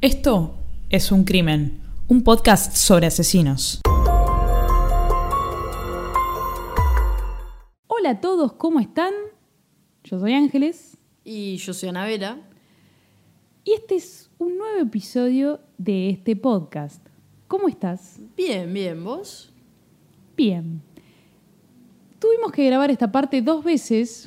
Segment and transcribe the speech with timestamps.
[0.00, 0.54] Esto
[0.90, 3.80] es Un Crimen, un podcast sobre asesinos.
[7.88, 9.12] Hola a todos, ¿cómo están?
[10.04, 12.38] Yo soy Ángeles Y yo soy Anabela.
[13.64, 17.04] y este es un nuevo episodio de este podcast.
[17.48, 18.20] ¿Cómo estás?
[18.36, 19.52] Bien, bien, ¿vos?
[20.36, 20.80] Bien.
[22.20, 24.26] Tuvimos que grabar esta parte dos veces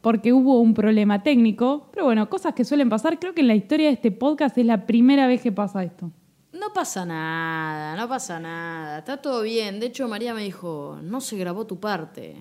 [0.00, 3.18] porque hubo un problema técnico, pero bueno, cosas que suelen pasar.
[3.18, 6.10] Creo que en la historia de este podcast es la primera vez que pasa esto.
[6.52, 8.98] No pasa nada, no pasa nada.
[8.98, 9.80] Está todo bien.
[9.80, 12.36] De hecho, María me dijo, no se grabó tu parte.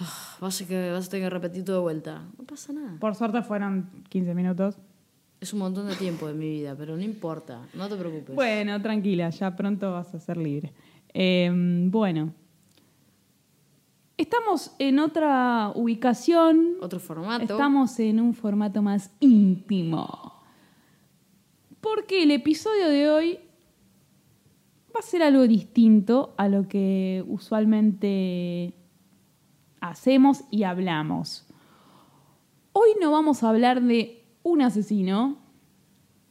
[0.00, 2.22] Ah, Vas a, que, vas a tener que repetir todo de vuelta.
[2.38, 2.96] No pasa nada.
[3.00, 4.76] Por suerte fueron 15 minutos.
[5.40, 7.62] Es un montón de tiempo de mi vida, pero no importa.
[7.74, 8.34] No te preocupes.
[8.34, 10.72] Bueno, tranquila, ya pronto vas a ser libre.
[11.14, 11.50] Eh,
[11.90, 12.32] bueno,
[14.18, 16.76] estamos en otra ubicación.
[16.82, 17.44] Otro formato.
[17.44, 20.34] Estamos en un formato más íntimo.
[21.80, 23.38] Porque el episodio de hoy
[24.94, 28.74] va a ser algo distinto a lo que usualmente
[29.80, 31.46] hacemos y hablamos.
[32.72, 35.38] Hoy no vamos a hablar de un asesino,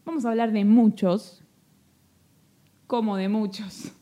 [0.05, 1.43] vamos a hablar de muchos,
[2.85, 3.93] como de muchos.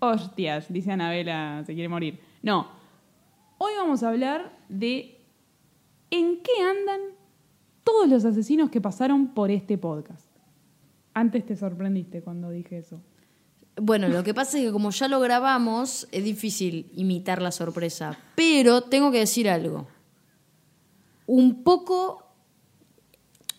[0.00, 2.25] Hostias, dice Anabela, se quiere morir.
[2.46, 2.68] No,
[3.58, 5.20] hoy vamos a hablar de
[6.12, 7.00] en qué andan
[7.82, 10.28] todos los asesinos que pasaron por este podcast.
[11.12, 13.00] Antes te sorprendiste cuando dije eso.
[13.74, 18.16] Bueno, lo que pasa es que como ya lo grabamos, es difícil imitar la sorpresa.
[18.36, 19.88] Pero tengo que decir algo.
[21.26, 22.28] Un poco.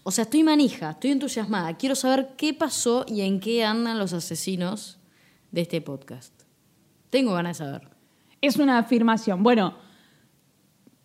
[0.04, 1.76] O sea, estoy manija, estoy entusiasmada.
[1.76, 4.98] Quiero saber qué pasó y en qué andan los asesinos
[5.52, 6.32] de este podcast.
[7.10, 7.97] Tengo ganas de saber.
[8.42, 9.44] Es una afirmación.
[9.44, 9.76] Bueno,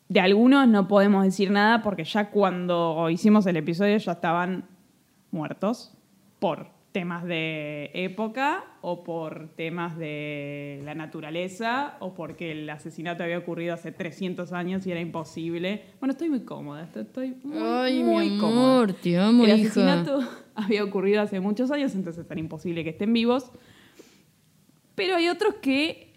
[0.08, 4.66] de algunos no podemos decir nada porque ya cuando hicimos el episodio ya estaban
[5.30, 5.92] muertos
[6.38, 13.38] por temas de época o por temas de la naturaleza o porque el asesinato había
[13.38, 15.84] ocurrido hace 300 años y era imposible.
[16.00, 18.74] Bueno, estoy muy cómoda, estoy- muy, Ay, muy mi cómoda.
[18.74, 19.70] amor, te amo, el hija.
[19.70, 20.20] asesinato
[20.54, 23.50] había ocurrido hace muchos años, entonces era imposible que estén vivos.
[24.94, 26.11] Pero hay otros que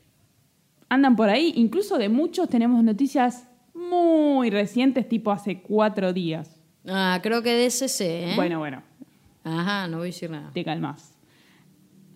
[0.89, 1.53] andan por ahí.
[1.55, 6.61] Incluso de muchos tenemos noticias muy recientes, tipo hace cuatro días.
[6.87, 8.35] Ah, creo que de ese sé, ¿eh?
[8.35, 8.81] Bueno, bueno,
[9.43, 10.51] Ajá, no voy a decir nada.
[10.53, 11.11] te calmas.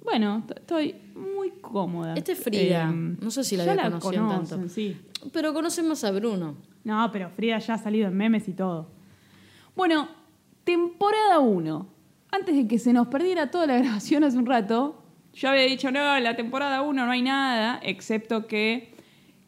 [0.04, 2.16] Bueno, estoy muy cómoda.
[2.16, 2.84] Este es Frida.
[2.90, 4.70] Em, No sé si la ya había conocido conocen, tanto.
[4.74, 4.98] sí.
[5.34, 6.56] Pero conocen más a Bruno.
[6.84, 8.90] No, pero Frida ya ha salido en memes y todo.
[9.76, 10.08] Bueno,
[10.64, 11.88] temporada 1.
[12.32, 14.99] Antes de que se nos perdiera toda la grabación hace un rato,
[15.40, 18.94] yo había dicho, no, la temporada 1 no hay nada, excepto que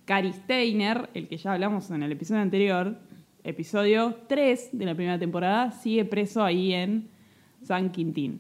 [0.06, 2.98] Cari Steiner, el que ya hablamos en el episodio anterior,
[3.44, 7.10] episodio 3 de la primera temporada, sigue preso ahí en
[7.62, 8.40] San Quintín.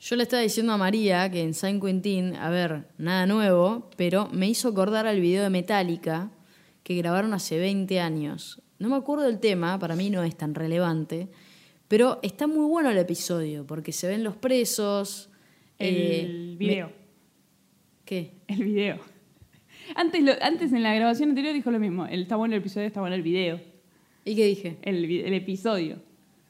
[0.00, 4.28] Yo le estaba diciendo a María que en San Quentin, a ver, nada nuevo, pero
[4.30, 6.30] me hizo acordar al video de Metallica
[6.82, 8.60] que grabaron hace 20 años.
[8.78, 11.30] No me acuerdo del tema, para mí no es tan relevante,
[11.88, 15.30] pero está muy bueno el episodio porque se ven los presos.
[15.88, 16.86] El eh, video.
[16.88, 16.92] me-
[18.04, 18.30] ¿Qué?
[18.48, 18.98] El video.
[19.94, 22.06] Antes, lo- antes en la grabación anterior dijo lo mismo.
[22.06, 23.60] El, está bueno el episodio, está bueno el video.
[24.24, 24.76] ¿Y qué dije?
[24.82, 25.96] El, episodio.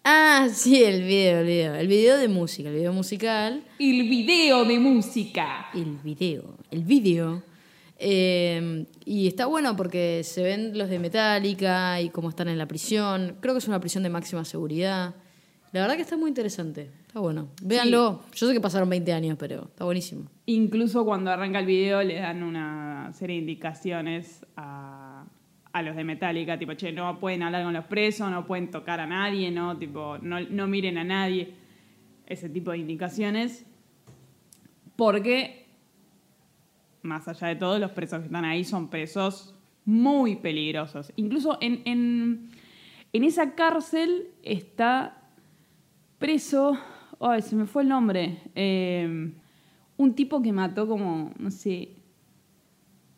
[0.04, 1.74] Ah, sí, el video, el video.
[1.74, 3.64] El video de música, el video musical.
[3.78, 5.66] El video de música.
[5.74, 7.42] El video, el video.
[7.98, 12.66] Eh, y está bueno porque se ven los de Metallica y cómo están en la
[12.66, 13.36] prisión.
[13.40, 15.14] Creo que es una prisión de máxima seguridad.
[15.72, 16.90] La verdad que está muy interesante.
[17.06, 17.48] Está bueno.
[17.62, 18.22] Véanlo.
[18.34, 20.26] Yo sé que pasaron 20 años, pero está buenísimo.
[20.44, 25.24] Incluso cuando arranca el video le dan una serie de indicaciones a,
[25.72, 29.00] a los de Metallica, tipo, che, no pueden hablar con los presos, no pueden tocar
[29.00, 31.54] a nadie, no, tipo, no, no miren a nadie.
[32.26, 33.64] Ese tipo de indicaciones.
[34.94, 35.68] Porque,
[37.00, 39.54] más allá de todo, los presos que están ahí son presos
[39.86, 41.14] muy peligrosos.
[41.16, 42.50] Incluso en, en,
[43.14, 45.21] en esa cárcel está
[46.22, 46.78] preso,
[47.20, 49.32] ay, se me fue el nombre, eh,
[49.96, 51.96] un tipo que mató como, no sé,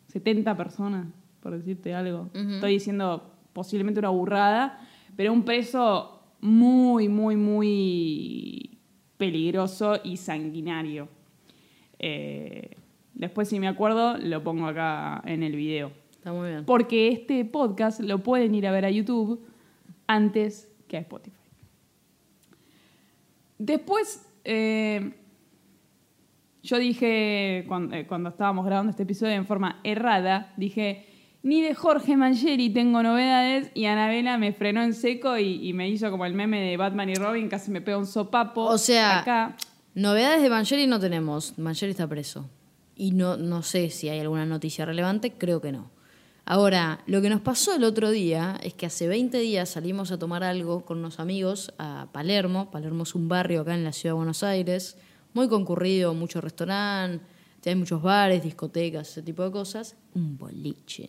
[0.07, 1.07] 70 personas,
[1.39, 2.29] por decirte algo.
[2.33, 4.79] Estoy diciendo posiblemente una burrada,
[5.15, 8.79] pero un preso muy, muy, muy
[9.17, 11.07] peligroso y sanguinario.
[11.99, 12.77] Eh,
[13.13, 15.91] después, si me acuerdo, lo pongo acá en el video.
[16.11, 16.65] Está muy bien.
[16.65, 19.45] Porque este podcast lo pueden ir a ver a YouTube
[20.07, 21.44] antes que a Spotify.
[23.57, 25.13] Después, eh,
[26.63, 31.05] yo dije, cuando, eh, cuando estábamos grabando este episodio en forma errada, dije,
[31.43, 35.87] Ni de Jorge Mangieri tengo novedades y Anabela me frenó en seco y, y me
[35.87, 38.63] hizo como el meme de Batman y Robin, casi me pega un sopapo.
[38.63, 39.55] O sea, acá.
[39.93, 41.57] novedades de Mangieri no tenemos.
[41.59, 42.49] Mangieri está preso.
[42.95, 45.91] Y no, no sé si hay alguna noticia relevante, creo que no.
[46.47, 50.19] Ahora, lo que nos pasó el otro día es que hace 20 días salimos a
[50.19, 52.69] tomar algo con unos amigos a Palermo.
[52.69, 54.95] Palermo es un barrio acá en la ciudad de Buenos Aires,
[55.33, 57.25] muy concurrido, mucho restaurante,
[57.65, 59.95] hay muchos bares, discotecas, ese tipo de cosas.
[60.13, 61.07] Un boliche.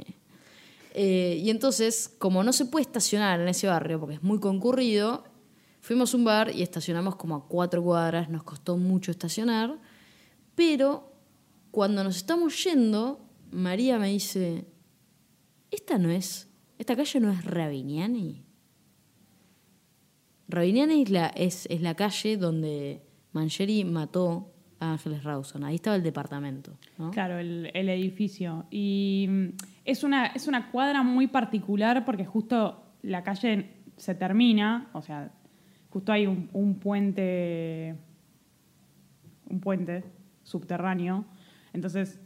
[0.94, 5.24] Eh, y entonces, como no se puede estacionar en ese barrio porque es muy concurrido,
[5.82, 9.78] fuimos a un bar y estacionamos como a cuatro cuadras, nos costó mucho estacionar,
[10.54, 11.12] pero
[11.70, 14.64] cuando nos estamos yendo, María me dice,
[15.76, 18.44] esta no es, esta calle no es Ravignani.
[20.48, 23.02] Ravignani es la, es, es la calle donde
[23.32, 25.64] Mangieri mató a Ángeles Rawson.
[25.64, 26.78] Ahí estaba el departamento.
[26.98, 27.10] ¿no?
[27.10, 28.66] Claro, el, el edificio.
[28.70, 29.48] Y mm,
[29.84, 35.32] es una, es una cuadra muy particular porque justo la calle se termina, o sea,
[35.90, 37.96] justo hay un, un puente,
[39.48, 40.04] un puente
[40.42, 41.24] subterráneo.
[41.72, 42.20] Entonces.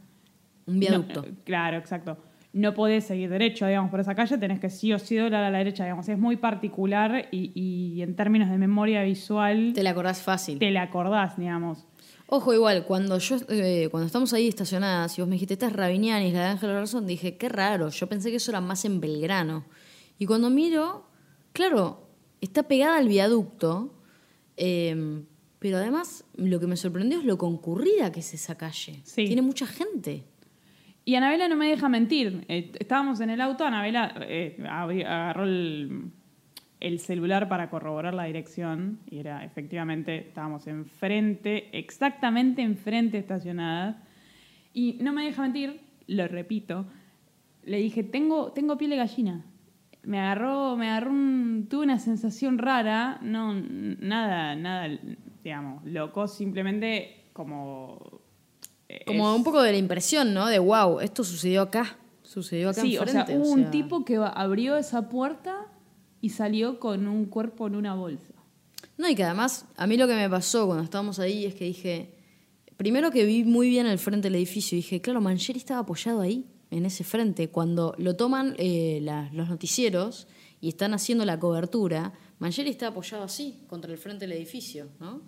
[0.67, 1.23] Un viaducto.
[1.23, 2.17] no, claro, exacto.
[2.53, 5.49] No podés seguir derecho, digamos, por esa calle, tenés que sí o sí doblar a
[5.49, 6.09] la derecha, digamos.
[6.09, 10.59] Es muy particular y, y en términos de memoria visual Te la acordás fácil.
[10.59, 11.87] te la acordás, digamos.
[12.27, 15.73] Ojo, igual, cuando yo eh, cuando estamos ahí estacionadas y vos me dijiste, esta es
[15.73, 18.85] Ravignani, es la de Ángel Razón, dije, qué raro, yo pensé que eso era más
[18.85, 19.65] en Belgrano.
[20.17, 21.07] Y cuando miro,
[21.51, 22.07] claro,
[22.39, 23.93] está pegada al viaducto,
[24.55, 25.23] eh,
[25.59, 29.01] pero además lo que me sorprendió es lo concurrida que es esa calle.
[29.03, 29.25] Sí.
[29.25, 30.23] Tiene mucha gente.
[31.03, 32.45] Y Anabela no me deja mentir.
[32.47, 36.11] Eh, estábamos en el auto, Anabela eh, agarró el,
[36.81, 43.95] el celular para corroborar la dirección y era efectivamente, estábamos enfrente, exactamente enfrente estacionadas.
[44.73, 46.85] Y no me deja mentir, lo repito,
[47.63, 49.45] le dije, tengo, tengo piel de gallina.
[50.03, 54.97] Me agarró, me agarró un, tuve una sensación rara, no, nada, nada,
[55.43, 58.20] digamos, loco, simplemente como...
[59.05, 60.47] Como es- un poco de la impresión, ¿no?
[60.47, 61.97] De wow, esto sucedió acá.
[62.23, 65.67] Sucedió acá Sí, o sea, hubo un tipo que abrió esa puerta
[66.21, 68.33] y salió con un cuerpo en una bolsa.
[68.97, 71.65] No, y que además, a mí lo que me pasó cuando estábamos ahí es que
[71.65, 72.13] dije,
[72.77, 76.45] primero que vi muy bien el frente del edificio, dije, claro, Mangieri estaba apoyado ahí,
[76.69, 77.49] en ese frente.
[77.49, 80.27] Cuando lo toman eh, la- los noticieros
[80.61, 85.21] y están haciendo la cobertura, Mangieri está apoyado así, contra el frente del edificio, ¿no?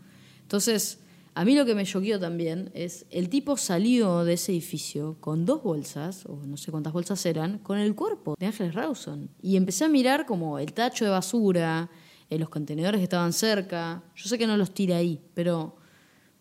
[0.43, 0.99] Entonces,
[1.35, 5.45] a mí lo que me choqueó también es, el tipo salió de ese edificio con
[5.45, 9.29] dos bolsas, o no sé cuántas bolsas eran, con el cuerpo de Ángeles Rawson.
[9.41, 11.89] Y empecé a mirar como el tacho de basura,
[12.29, 14.03] eh, los contenedores que estaban cerca.
[14.15, 15.75] Yo sé que no los tira ahí, pero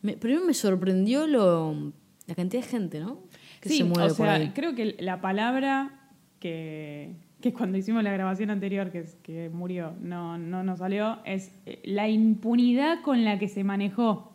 [0.03, 1.93] me, primero me sorprendió lo,
[2.27, 3.21] la cantidad de gente, ¿no?
[3.61, 4.51] Que sí, se mueve o por sea, ahí.
[4.55, 10.37] creo que la palabra que, que cuando hicimos la grabación anterior, que, que murió, no,
[10.37, 14.32] no nos salió, es eh, la impunidad con la que se manejó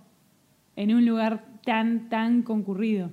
[0.77, 3.11] en un lugar tan, tan concurrido.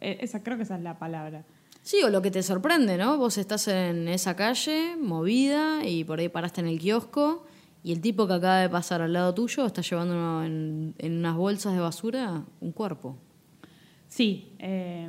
[0.00, 1.44] Eh, esa, creo que esa es la palabra.
[1.80, 3.16] Sí, o lo que te sorprende, ¿no?
[3.16, 7.46] Vos estás en esa calle, movida, y por ahí paraste en el kiosco,
[7.82, 11.36] y el tipo que acaba de pasar al lado tuyo está llevando en, en unas
[11.36, 13.16] bolsas de basura un cuerpo.
[14.08, 15.08] Sí, eh,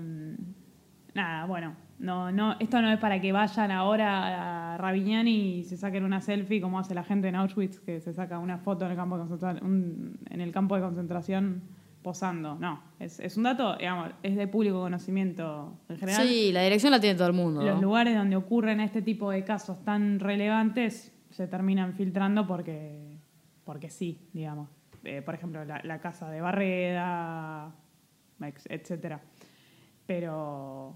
[1.15, 5.75] nada, bueno, no, no, esto no es para que vayan ahora a Ravignani y se
[5.75, 8.91] saquen una selfie como hace la gente en Auschwitz, que se saca una foto en
[8.91, 12.55] el campo de concentración, en el campo de concentración posando.
[12.55, 16.27] No, es, es un dato, digamos, es de público conocimiento en general.
[16.27, 17.61] Sí, la dirección la tiene todo el mundo.
[17.61, 17.81] Los ¿no?
[17.81, 23.17] lugares donde ocurren este tipo de casos tan relevantes se terminan filtrando porque,
[23.65, 24.69] porque sí, digamos.
[25.03, 27.73] Eh, por ejemplo, la, la casa de Barreda,
[28.69, 29.21] etcétera.
[30.05, 30.95] Pero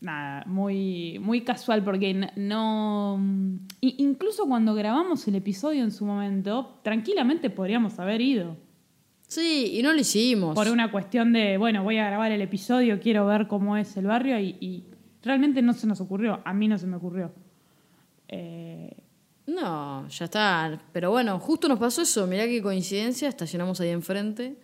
[0.00, 3.20] nada, muy, muy casual porque no...
[3.80, 8.56] i- incluso cuando grabamos el episodio en su momento, tranquilamente podríamos haber ido.
[9.26, 10.54] Sí, y no lo hicimos.
[10.54, 14.06] Por una cuestión de, bueno, voy a grabar el episodio, quiero ver cómo es el
[14.06, 14.84] barrio y, y
[15.22, 17.32] realmente no se nos ocurrió, a mí no se me ocurrió.
[18.28, 18.90] Eh,
[19.46, 20.78] No, ya está.
[20.92, 22.26] Pero bueno, justo nos pasó eso.
[22.26, 24.56] Mirá qué coincidencia, estacionamos ahí enfrente.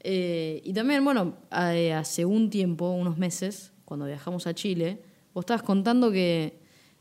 [0.00, 5.00] Eh, y también, bueno, a- hace un tiempo, unos meses, cuando viajamos a Chile,
[5.32, 6.58] vos estabas contando que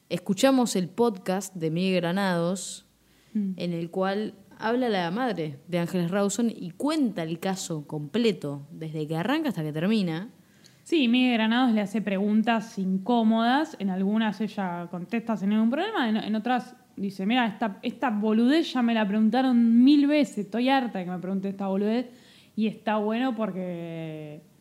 [0.09, 2.85] escuchamos el podcast de Miguel Granados,
[3.33, 9.07] en el cual habla la madre de Ángeles Rawson y cuenta el caso completo, desde
[9.07, 10.29] que arranca hasta que termina.
[10.83, 16.17] sí, Miguel Granados le hace preguntas incómodas, en algunas ella contesta sin ningún problema, en,
[16.17, 20.99] en otras dice, mira, esta, esta boludez ya me la preguntaron mil veces, estoy harta
[20.99, 22.07] de que me pregunte esta boludez
[22.55, 24.52] y está bueno porque...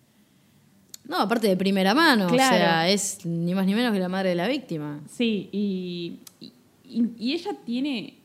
[1.08, 2.54] No, aparte de primera mano, Claro.
[2.54, 5.00] o sea, es ni más ni menos que la madre de la víctima.
[5.08, 8.18] Sí, y, y, y ella tiene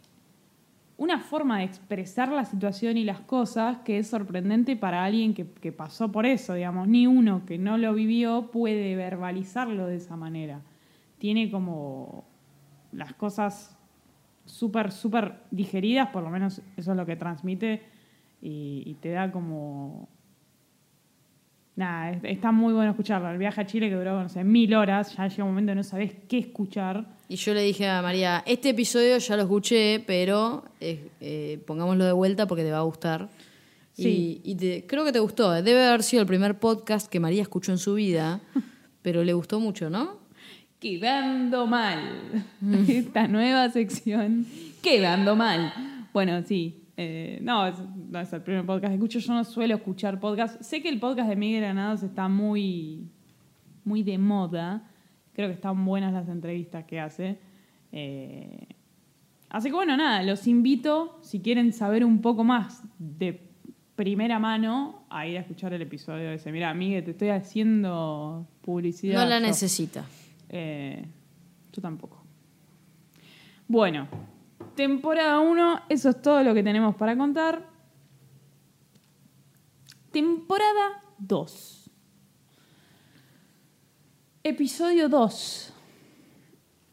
[0.97, 5.45] una forma de expresar la situación y las cosas que es sorprendente para alguien que,
[5.45, 6.87] que pasó por eso, digamos.
[6.87, 10.61] Ni uno que no lo vivió puede verbalizarlo de esa manera.
[11.19, 12.25] Tiene como
[12.91, 13.75] las cosas
[14.45, 17.81] súper, súper digeridas, por lo menos eso es lo que transmite,
[18.41, 20.07] y, y te da como...
[21.77, 23.29] Nada, es- está muy bueno escucharlo.
[23.29, 25.75] El viaje a Chile que duró, no sé, mil horas, ya llega un momento que
[25.75, 27.05] no sabes qué escuchar.
[27.29, 32.03] Y yo le dije a María, este episodio ya lo escuché, pero eh, eh, pongámoslo
[32.03, 33.29] de vuelta porque te va a gustar.
[33.93, 34.41] Sí.
[34.43, 35.55] Y, y te- creo que te gustó.
[35.55, 35.61] eh.
[35.61, 38.41] Debe haber sido el primer podcast que María escuchó en su vida,
[39.03, 40.17] pero le gustó mucho, ¿no?
[40.79, 42.43] Quedando mal.
[42.87, 44.45] Esta nueva sección,
[44.81, 45.73] quedando mal.
[46.13, 46.83] Bueno, sí.
[46.99, 49.19] Eh, no, es, no es el primer podcast que escucho.
[49.19, 50.59] Yo no suelo escuchar podcast.
[50.61, 53.07] Sé que el podcast de Miguel Granados está muy,
[53.83, 54.89] muy de moda.
[55.33, 57.39] Creo que están buenas las entrevistas que hace.
[57.91, 58.67] Eh,
[59.49, 63.47] así que bueno, nada, los invito, si quieren saber un poco más de
[63.95, 66.51] primera mano, a ir a escuchar el episodio ese.
[66.51, 69.19] Mira, Miguel, te estoy haciendo publicidad.
[69.19, 69.45] No la yo.
[69.45, 70.03] necesita.
[70.49, 71.05] Eh,
[71.71, 72.23] yo tampoco.
[73.67, 74.07] Bueno,
[74.75, 77.65] temporada 1, eso es todo lo que tenemos para contar.
[80.11, 81.89] Temporada 2.
[84.43, 85.73] Episodio 2.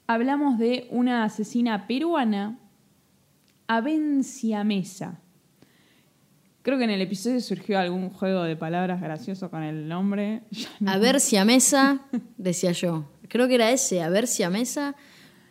[0.07, 2.59] Hablamos de una asesina peruana,
[3.67, 5.21] Avencia Mesa.
[6.63, 10.43] Creo que en el episodio surgió algún juego de palabras gracioso con el nombre.
[10.81, 12.01] No- A ver si a mesa,
[12.37, 13.05] decía yo.
[13.29, 14.95] Creo que era ese, a ver si a mesa,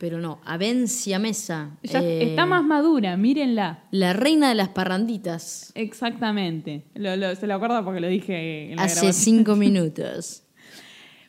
[0.04, 1.78] pero no, Avencia Mesa.
[1.82, 3.86] ya Eh, está más madura, mírenla.
[3.92, 5.72] La reina de las parranditas.
[5.76, 6.84] Exactamente.
[6.94, 9.38] Lo- lo- se lo acuerdo porque lo dije en la Hace grabación.
[9.38, 10.44] cinco minutos.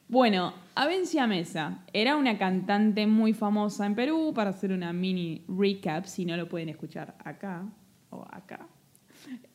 [0.08, 6.06] Bueno, Avencia Mesa era una cantante muy famosa en Perú, para hacer una mini recap,
[6.06, 7.64] si no lo pueden escuchar acá
[8.10, 8.66] o acá.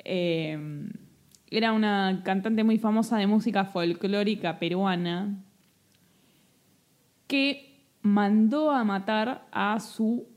[0.06, 0.58] Eh,
[1.52, 5.44] era una cantante muy famosa de música folclórica peruana
[7.28, 7.69] que
[8.02, 10.28] mandó a matar a su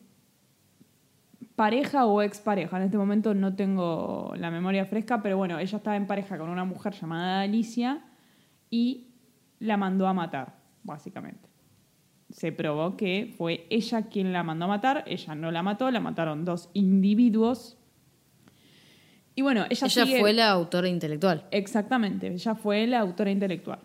[1.57, 2.77] pareja o expareja.
[2.79, 6.49] En este momento no tengo la memoria fresca, pero bueno, ella estaba en pareja con
[6.51, 8.03] una mujer llamada Alicia
[8.71, 9.09] y
[9.59, 11.49] la mandó a matar, básicamente.
[12.31, 16.01] Se probó que fue ella quien la mandó a matar, ella no la mató, la
[16.01, 17.77] mataron dos individuos.
[19.35, 21.47] Y bueno, ella, Ella sigue- fue la autora intelectual.
[21.51, 23.79] Exactamente, ella fue la autora intelectual.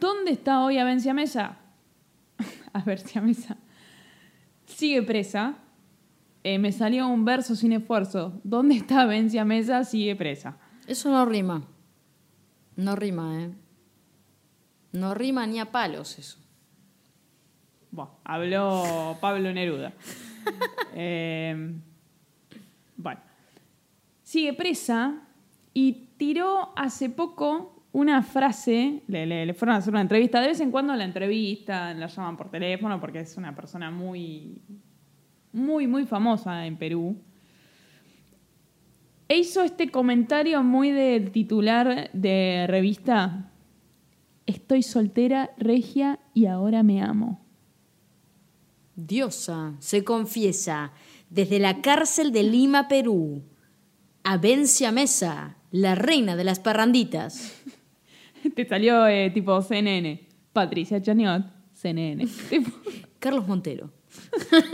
[0.00, 1.58] ¿Dónde está hoy Avencia Mesa?
[2.84, 3.56] Avencia Mesa.
[4.66, 5.56] Sigue presa.
[6.42, 8.40] Eh, me salió un verso sin esfuerzo.
[8.44, 9.84] ¿Dónde está Avencia Mesa?
[9.84, 10.58] Sigue presa.
[10.86, 11.62] Eso no rima.
[12.76, 13.54] No rima, ¿eh?
[14.92, 16.38] No rima ni a palos eso.
[17.90, 19.92] Bueno, habló Pablo Neruda.
[20.96, 21.74] Eh,
[22.96, 23.20] bueno,
[24.22, 25.22] sigue presa
[25.72, 30.72] y tiró hace poco una frase, le, fueron a hacer una entrevista, de vez en
[30.72, 34.60] cuando la entrevistan, la llaman por teléfono porque es una persona muy,
[35.52, 37.16] muy, muy famosa en Perú.
[39.28, 43.52] E hizo este comentario muy del titular de revista,
[44.44, 47.46] estoy soltera, regia y ahora me amo.
[48.96, 50.90] Diosa se confiesa
[51.30, 53.44] desde la cárcel de Lima, Perú.
[54.24, 57.62] Avencia Mesa, la reina de las parranditas.
[58.54, 60.20] Te salió eh, tipo CNN.
[60.52, 62.26] Patricia Chaniot, CNN.
[62.50, 62.70] Tipo,
[63.18, 63.90] Carlos Montero.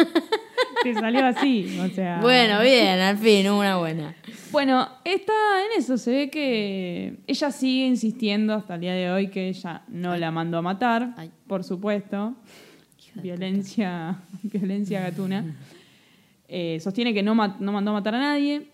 [0.83, 2.21] te salió así, o sea.
[2.21, 4.15] Bueno, bien, al fin, una buena.
[4.51, 5.33] Bueno, está
[5.65, 5.97] en eso.
[5.97, 10.31] Se ve que ella sigue insistiendo hasta el día de hoy que ella no la
[10.31, 11.31] mandó a matar, Ay.
[11.47, 12.35] por supuesto.
[13.15, 15.57] Violencia, violencia gatuna.
[16.49, 18.69] Eh, sostiene que no, no mandó a matar a nadie.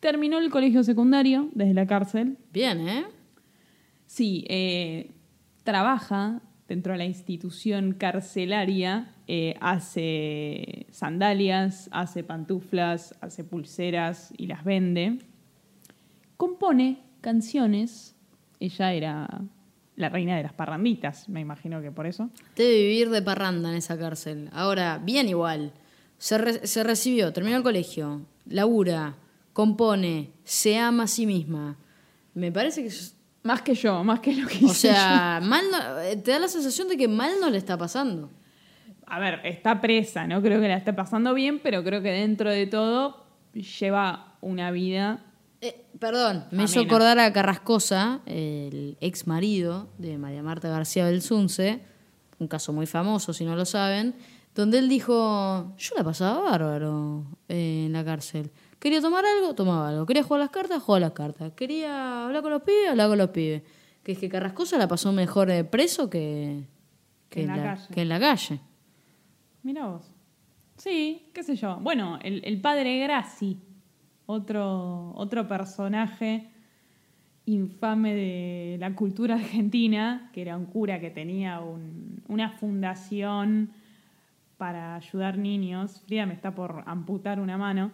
[0.00, 2.38] Terminó el colegio secundario desde la cárcel.
[2.52, 3.04] Bien, ¿eh?
[4.12, 5.12] Sí, eh,
[5.62, 14.64] trabaja dentro de la institución carcelaria, eh, hace sandalias, hace pantuflas, hace pulseras y las
[14.64, 15.18] vende.
[16.36, 18.16] Compone canciones.
[18.58, 19.42] Ella era
[19.94, 22.30] la reina de las parranditas, me imagino que por eso.
[22.56, 24.48] Debe vivir de parranda en esa cárcel.
[24.52, 25.72] Ahora, bien igual.
[26.18, 29.14] Se, re- se recibió, terminó el colegio, labura,
[29.52, 31.76] compone, se ama a sí misma.
[32.34, 32.90] Me parece que...
[33.42, 36.38] Más que yo, más que lo que O hice sea, mal no- eh, te da
[36.40, 38.30] la sensación de que mal no le está pasando.
[39.06, 42.50] A ver, está presa, no creo que la esté pasando bien, pero creo que dentro
[42.50, 45.24] de todo lleva una vida
[45.62, 51.80] Eh, perdón, me hizo acordar a Carrascosa, el ex marido de María Marta García Belsunce,
[52.38, 54.14] un caso muy famoso si no lo saben,
[54.54, 58.50] donde él dijo, yo la pasaba bárbaro eh, en la cárcel.
[58.80, 60.06] Quería tomar algo, tomaba algo.
[60.06, 61.52] Quería jugar las cartas, jugaba las cartas.
[61.52, 63.62] Quería hablar con los pibes, hablaba con los pibes.
[64.02, 66.64] Que es que Carrascosa la pasó mejor eh, preso que,
[67.28, 67.94] Que en la calle.
[67.94, 68.60] que en la calle.
[69.62, 70.10] Mira vos.
[70.78, 71.76] Sí, qué sé yo.
[71.82, 73.58] Bueno, el, el padre Graci,
[74.26, 76.48] otro, otro personaje
[77.46, 83.70] infame de la cultura argentina, que era un cura que tenía un- una fundación
[84.56, 86.02] para ayudar niños.
[86.06, 87.90] Frida me está por amputar una mano.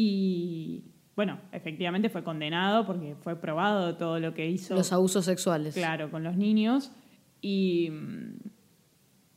[0.00, 0.84] Y
[1.16, 4.76] bueno, efectivamente fue condenado porque fue probado todo lo que hizo.
[4.76, 5.74] Los abusos sexuales.
[5.74, 6.92] Claro, con los niños.
[7.40, 8.36] Y mm,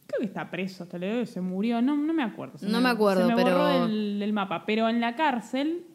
[0.06, 2.60] creo que está preso, hasta le se murió, no, no me acuerdo.
[2.60, 4.63] se No me acuerdo, se me pero- borró del, del mapa.
[4.68, 5.86] Pero en la cárcel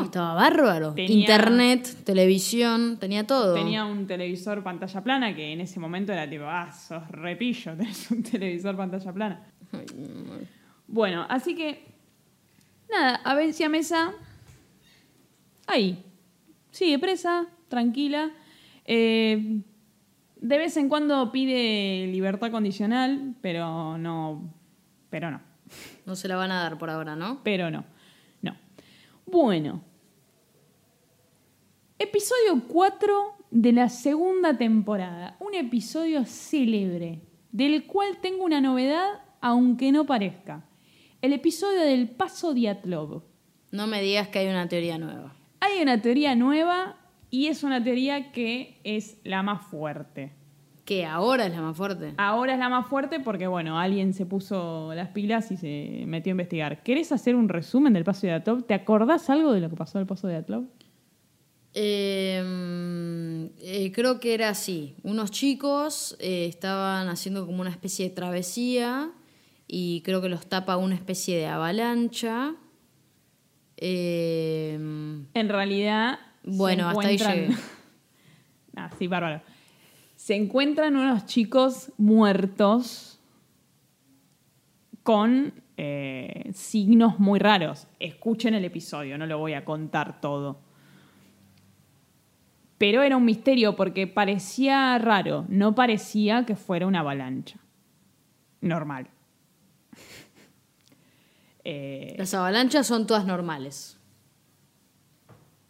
[0.00, 0.94] estaba bárbaro.
[0.94, 3.54] Tenía- Internet, televisión, tenía todo.
[3.54, 8.08] tenía un televisor pantalla plana que en ese momento era tipo, ah, sos repillo, tenés
[8.12, 9.42] un televisor pantalla plana.
[10.86, 11.95] Bueno, así que,
[12.90, 14.12] nada, Avencia Mesa,
[15.66, 16.04] ahí,
[16.70, 18.30] sigue presa, tranquila.
[18.84, 19.62] Eh,
[20.36, 24.52] de vez en cuando pide libertad condicional, pero no,
[25.10, 25.40] pero no.
[26.04, 27.42] No se la van a dar por ahora, ¿no?
[27.42, 27.84] Pero no.
[28.42, 28.56] No.
[29.26, 29.82] Bueno.
[31.98, 35.36] Episodio 4 de la segunda temporada.
[35.40, 40.62] Un episodio célebre, del cual tengo una novedad, aunque no parezca.
[41.22, 43.22] El episodio del paso Diatlov.
[43.70, 45.34] No me digas que hay una teoría nueva.
[45.60, 46.96] Hay una teoría nueva
[47.30, 50.32] y es una teoría que es la más fuerte.
[50.84, 52.12] Que ahora es la más fuerte.
[52.16, 56.30] Ahora es la más fuerte porque, bueno, alguien se puso las pilas y se metió
[56.30, 56.82] a investigar.
[56.82, 58.64] ¿Querés hacer un resumen del paso de Atlov?
[58.64, 60.64] ¿Te acordás algo de lo que pasó del paso de Atlov?
[61.72, 64.96] Eh, eh, creo que era así.
[65.02, 69.12] Unos chicos eh, estaban haciendo como una especie de travesía
[69.66, 72.54] y creo que los tapa una especie de avalancha.
[73.76, 76.18] Eh, En realidad.
[76.44, 77.56] Bueno, se hasta ahí llegué.
[78.78, 79.40] Ah, sí, bárbaro.
[80.16, 83.18] Se encuentran unos chicos muertos
[85.02, 87.86] con eh, signos muy raros.
[88.00, 90.60] Escuchen el episodio, no lo voy a contar todo.
[92.76, 97.58] Pero era un misterio porque parecía raro, no parecía que fuera una avalancha.
[98.60, 99.08] Normal.
[101.68, 103.98] Eh, las avalanchas son todas normales.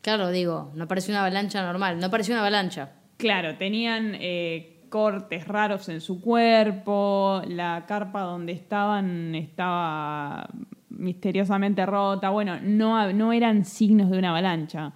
[0.02, 2.92] Claro, digo, no parece una avalancha normal, no pareció una avalancha.
[3.16, 10.46] Claro, tenían eh, cortes raros en su cuerpo, la carpa donde estaban estaba
[10.90, 14.92] misteriosamente rota, bueno, no, no eran signos de una avalancha.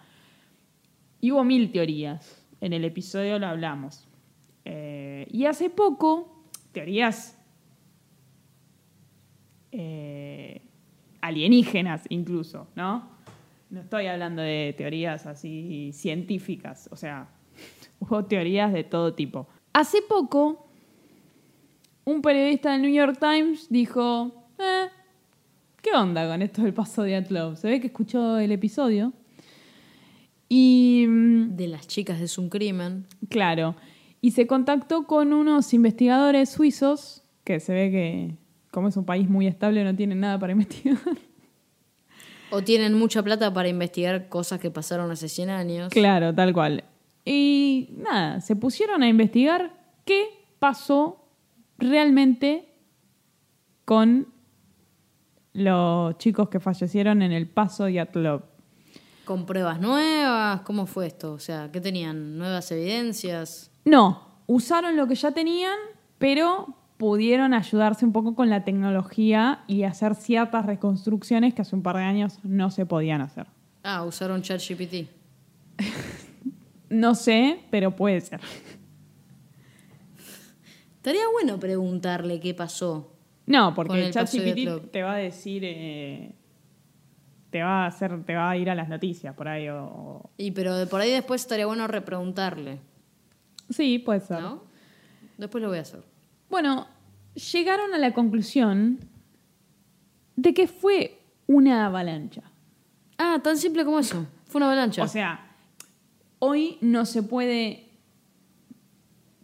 [1.23, 4.07] Y hubo mil teorías, en el episodio lo hablamos.
[4.67, 7.39] Eh, y hace poco, teorías
[9.73, 10.67] eh,
[11.21, 13.09] alienígenas incluso, ¿no?
[13.71, 17.29] No estoy hablando de teorías así científicas, o sea,
[18.01, 19.47] hubo teorías de todo tipo.
[19.73, 20.67] Hace poco,
[22.05, 24.87] un periodista del New York Times dijo, eh,
[25.81, 27.57] ¿qué onda con esto del paso de Atlov?
[27.57, 29.13] Se ve que escuchó el episodio.
[30.49, 33.07] Y, mm, De las chicas es un crimen.
[33.29, 33.77] claro,
[34.21, 38.35] y se contactó con unos investigadores suizos, que se ve que,
[38.71, 40.99] como es un país muy estable, no tienen nada para investigar.
[42.51, 45.93] O tienen mucha plata para investigar cosas que pasaron hace 100 años.
[45.93, 46.85] Claro, tal cual.
[47.25, 49.73] Y nada, se pusieron a investigar
[50.05, 50.27] qué
[50.59, 51.29] pasó
[51.79, 52.75] realmente
[53.85, 54.29] con
[55.53, 58.43] los chicos que fallecieron en el paso de Atlov.
[59.25, 61.33] Con pruebas nuevas, ¿cómo fue esto?
[61.33, 62.37] O sea, ¿qué tenían?
[62.37, 63.71] ¿Nuevas evidencias?
[63.85, 65.77] No, usaron lo que ya tenían,
[66.19, 71.83] pero pudieron ayudarse un poco con la tecnología y hacer ciertas reconstrucciones que hace un
[71.83, 73.47] par de años no se podían hacer.
[73.83, 75.09] Ah, usaron ChatGPT.
[76.91, 78.41] No sé, pero puede ser.
[80.97, 83.15] Estaría bueno preguntarle qué pasó.
[83.47, 86.35] No, porque ChatGPT te va a decir, eh,
[87.49, 90.31] te va a hacer, te va a ir a las noticias por ahí o, o-
[90.37, 92.79] Y pero de por ahí después estaría bueno repreguntarle,
[93.71, 94.43] sí, puede ser.
[94.43, 94.65] ¿no?
[95.39, 96.10] Después lo voy a hacer.
[96.51, 96.89] Bueno,
[97.53, 98.99] llegaron a la conclusión
[100.37, 102.43] de que fue una avalancha.
[103.17, 104.27] Ah, tan simple como eso.
[104.47, 105.05] Fue una avalancha.
[105.05, 105.55] O sea,
[106.41, 107.89] hoy no se puede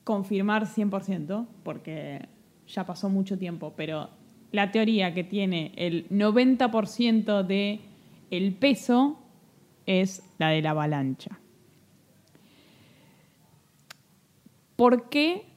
[0.03, 2.29] confirmar 100% porque
[2.67, 4.11] ya pasó mucho tiempo, pero
[4.53, 7.81] la teoría que tiene el 90% de
[8.31, 9.19] el peso
[9.85, 11.39] es la de la avalancha.
[14.77, 15.56] ¿Por qué?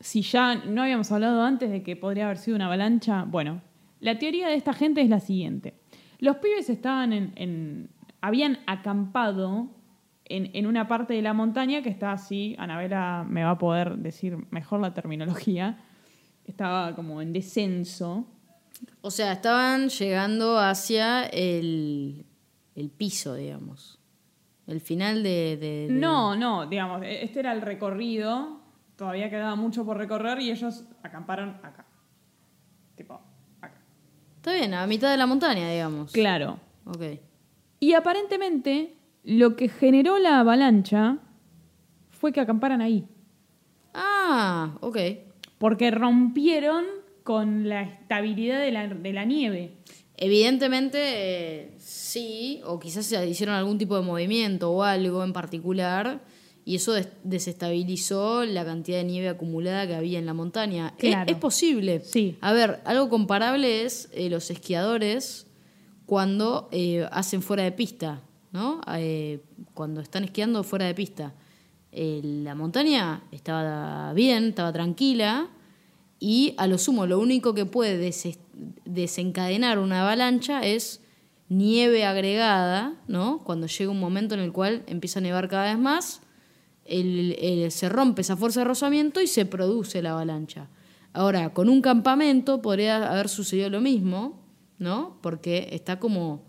[0.00, 3.60] Si ya no habíamos hablado antes de que podría haber sido una avalancha, bueno,
[4.00, 5.74] la teoría de esta gente es la siguiente.
[6.20, 9.68] Los pibes estaban en, en- habían acampado
[10.24, 13.96] en, en una parte de la montaña que está así, Anabela me va a poder
[13.96, 15.78] decir mejor la terminología,
[16.44, 18.26] estaba como en descenso.
[19.00, 22.24] O sea, estaban llegando hacia el,
[22.76, 23.98] el piso, digamos.
[24.66, 25.56] El final de...
[25.56, 28.57] de- de- No, no, digamos, e- este era el recorrido,
[28.98, 31.86] todavía quedaba mucho por recorrer y ellos acamparon acá.
[32.96, 33.20] Tipo,
[33.60, 33.80] acá.
[34.36, 36.10] Está bien, a mitad de la montaña, digamos.
[36.10, 36.58] Claro.
[36.84, 37.02] Ok.
[37.78, 41.18] Y aparentemente lo que generó la avalancha
[42.10, 43.06] fue que acamparan ahí.
[43.94, 44.98] Ah, ok.
[45.58, 46.84] Porque rompieron
[47.22, 49.76] con la estabilidad de la, de la nieve.
[50.16, 56.20] Evidentemente, eh, sí, o quizás se hicieron algún tipo de movimiento o algo en particular,
[56.68, 60.88] y eso des- desestabilizó la cantidad de nieve acumulada que había en la montaña.
[60.98, 61.30] Es- Claro.
[61.30, 62.00] Es, posible.
[62.04, 62.36] Sí.
[62.42, 65.46] A ver, algo comparable es eh, los esquiadores
[66.04, 68.20] cuando eh, hacen fuera de pista,
[68.52, 68.80] ¿no?
[68.96, 69.40] Eh,
[69.74, 71.32] cuando están esquiando fuera de pista.
[71.90, 75.48] La montaña estaba bien, estaba tranquila,
[76.20, 78.38] y a lo sumo, lo único que puede des-
[78.84, 81.00] desencadenar una avalancha es
[81.48, 83.38] nieve agregada, ¿no?
[83.44, 86.20] Cuando llega un momento en el cual empieza a nevar cada vez más,
[86.88, 90.68] el- el- se rompe esa fuerza de rozamiento y se produce la avalancha.
[91.12, 94.40] Ahora, con un campamento podría haber sucedido lo mismo,
[94.78, 95.18] ¿no?
[95.22, 96.46] Porque está como.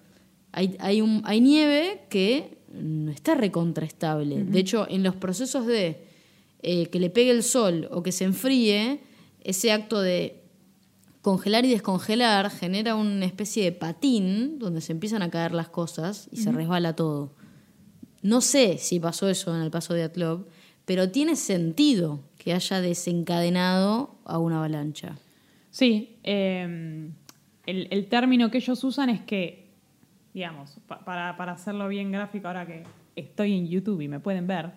[0.52, 4.44] Hay, hay, un, hay nieve que no está recontraestable.
[4.44, 6.06] De hecho, en los procesos de
[6.62, 9.02] eh, que le pegue el sol o que se enfríe,
[9.44, 10.44] ese acto de
[11.22, 16.28] congelar y descongelar genera una especie de patín donde se empiezan a caer las cosas
[16.32, 17.34] y se resbala todo.
[18.22, 20.46] No sé si pasó eso en el paso de Atlov,
[20.86, 25.18] pero tiene sentido que haya desencadenado a una avalancha.
[25.70, 27.10] Sí, eh,
[27.66, 29.68] el, término que ellos usan es que,
[30.34, 32.84] digamos, pa- para, para hacerlo bien gráfico, ahora que
[33.16, 34.72] estoy en YouTube y me pueden ver,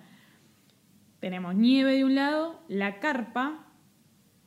[1.21, 3.67] tenemos nieve de un lado, la carpa,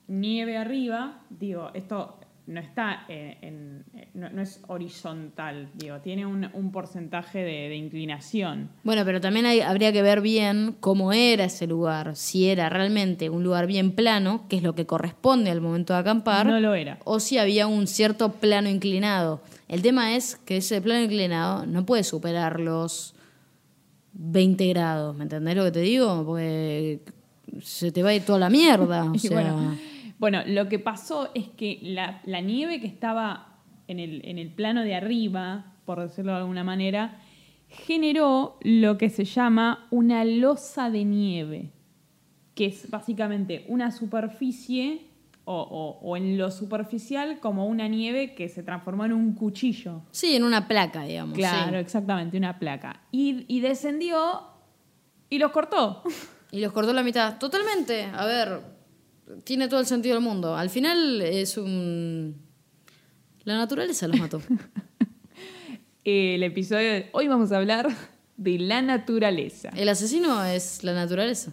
[0.07, 6.47] nieve arriba, digo, esto no está en, en- no, no es horizontal, digo, tiene un,
[6.53, 8.69] un porcentaje de, de inclinación.
[8.83, 13.29] Bueno, pero también hay- habría que ver bien cómo era ese lugar, si era realmente
[13.29, 16.75] un lugar bien plano, que es lo que corresponde al momento de acampar, No lo
[16.75, 16.99] era.
[17.03, 19.41] o si había un cierto plano inclinado.
[19.67, 23.15] El tema es que ese plano inclinado no puede superar los
[24.13, 26.23] 20 grados, ¿me entendés lo que te digo?
[26.25, 26.99] Porque
[27.61, 29.05] se te va a ir toda la mierda.
[29.11, 29.75] O Y sea, bueno,
[30.19, 34.49] bueno, lo que pasó es que la, la nieve que estaba en el, en el
[34.49, 37.19] plano de arriba, por decirlo de alguna manera,
[37.67, 41.71] generó lo que se llama una losa de nieve,
[42.55, 45.07] que es básicamente una superficie
[45.43, 50.01] o, o- o en lo superficial como una nieve que se transformó en un cuchillo.
[50.11, 51.37] sí, en una placa, digamos.
[51.37, 51.81] Claro, sí.
[51.81, 53.01] exactamente, una placa.
[53.11, 54.41] Y, y descendió
[55.29, 56.01] y los cortó.
[56.51, 57.37] Y los cortó la mitad.
[57.37, 58.03] Totalmente.
[58.05, 58.61] A ver,
[59.43, 60.55] tiene todo el sentido del mundo.
[60.55, 62.35] Al final es un...
[63.43, 64.41] La naturaleza los mató.
[66.03, 67.87] El episodio de hoy vamos a hablar
[68.37, 69.69] de la naturaleza.
[69.75, 71.51] El asesino es la naturaleza.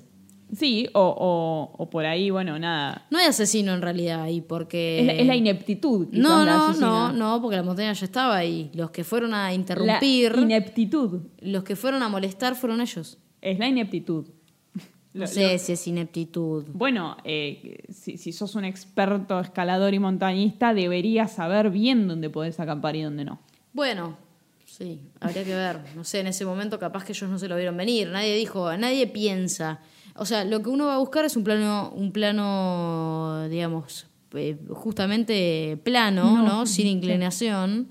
[0.55, 3.07] Sí, o, o- o por ahí, bueno, nada.
[3.11, 5.01] No hay asesino en realidad ahí porque...
[5.01, 6.09] Es, la- es la ineptitud.
[6.13, 8.71] No, la no, no, no, porque la montaña ya estaba ahí.
[8.75, 11.23] Los que fueron a La interrumpir, ineptitud.
[11.41, 13.17] los que fueron a molestar fueron ellos.
[13.41, 14.27] Es la ineptitud.
[15.15, 16.65] No Lo- sé si es ineptitud.
[16.73, 22.59] Bueno, eh, si, si sos un experto escalador y montañista, deberías saber bien dónde podés
[22.61, 23.39] acampar y dónde no.
[23.75, 24.17] Bueno,
[24.65, 25.81] sí, habría que ver.
[25.97, 28.09] No sé, en ese momento capaz que ellos no se lo vieron venir.
[28.09, 29.81] Nadie dijo, nadie piensa.
[30.17, 34.57] O sea, lo que uno va a buscar es un plano, un plano, digamos, eh,
[34.71, 36.67] justamente plano, ¿no?
[36.67, 37.89] Sin inclinación.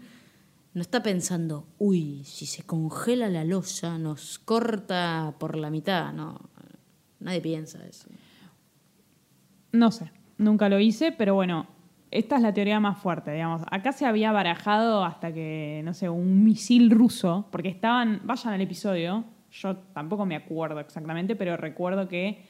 [0.74, 6.14] No está pensando, uy, si se congela la losa, nos corta por la mitad.
[6.14, 6.40] No,
[7.22, 8.10] nadie piensa eso.
[9.72, 11.68] No sé, nunca lo hice, pero bueno,
[12.12, 13.62] esta es la teoría más fuerte, digamos.
[13.72, 18.62] Acá se había barajado hasta que, no sé, un misil ruso, porque estaban, vayan al
[18.62, 22.44] episodio, yo tampoco me acuerdo exactamente, pero recuerdo que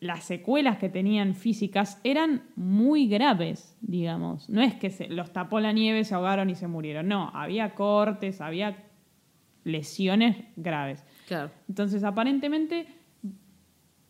[0.00, 4.50] las secuelas que tenían físicas eran muy graves, digamos.
[4.50, 7.74] No es que se, los tapó la nieve, se ahogaron y se murieron, no, había
[7.74, 8.84] cortes, había
[9.64, 11.04] lesiones graves.
[11.26, 11.50] Claro.
[11.70, 12.86] Entonces, aparentemente,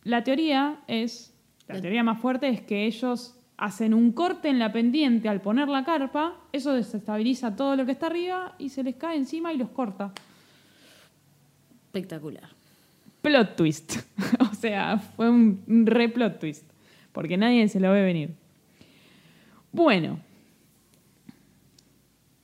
[0.04, 1.34] la teoría es,
[1.66, 5.68] la teoría más fuerte es que ellos hacen un corte en la pendiente al poner
[5.68, 9.56] la carpa, eso desestabiliza todo lo que está arriba y se les cae encima y
[9.56, 10.12] los corta.
[11.86, 12.48] Espectacular.
[13.22, 13.96] Plot twist.
[14.40, 16.64] o sea, fue un, re plot twist.
[17.12, 18.34] Porque nadie se lo ve venir.
[19.72, 20.18] Bueno.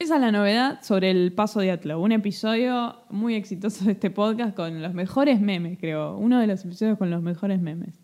[0.00, 2.00] Esa es la novedad sobre el paso de Atlo.
[2.00, 6.16] Un episodio muy exitoso de este podcast con los mejores memes, creo.
[6.16, 8.00] Uno de los episodios con los mejores memes.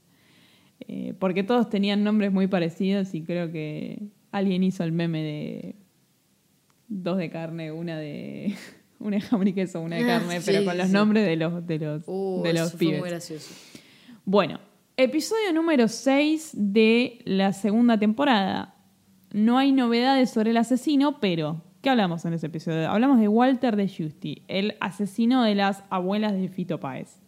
[0.88, 5.76] Eh, porque todos tenían nombres muy parecidos y creo que alguien hizo el meme de
[6.88, 8.54] dos de carne, una de
[9.00, 10.92] una de jamón y queso, una de Ah, carne, sí, pero con los sí.
[10.92, 13.00] nombres de los de los Uh, de los eso fue pibes.
[13.00, 13.54] muy gracioso.
[14.26, 14.60] Bueno,
[14.98, 18.74] episodio número 6 de la segunda temporada.
[19.32, 22.90] No hay novedades sobre el asesino, pero ¿qué hablamos en ese episodio?
[22.90, 27.22] Hablamos de Walter de Giusti, el asesino de las abuelas de Fito Páez.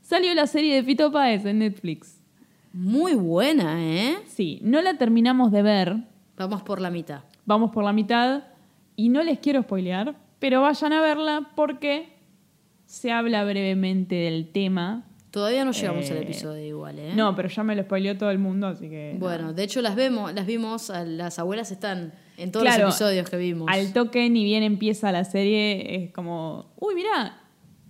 [0.00, 2.18] Salió la serie de Fito Páez en Netflix.
[2.72, 4.14] Muy buena, ¿eh?
[4.26, 5.96] Sí, no la terminamos de ver,
[6.38, 7.24] Vamos por la mitad.
[7.44, 8.44] vamos por la mitad
[8.96, 12.08] y no les quiero spoilear, pero vayan a verla porque
[12.86, 15.04] se habla brevemente del tema.
[15.34, 17.12] Todavía no llegamos al Eh, episodio igual, ¿eh?
[17.16, 19.16] No, pero ya me lo spoileó todo el mundo, así que...
[19.18, 22.94] Bueno, de hecho las vemos, las vimos, a- las abuelas están en todos Claro, los
[22.94, 23.66] episodios que vimos.
[23.68, 27.40] Al toque, ni bien empieza la serie, es como, uy, mirá,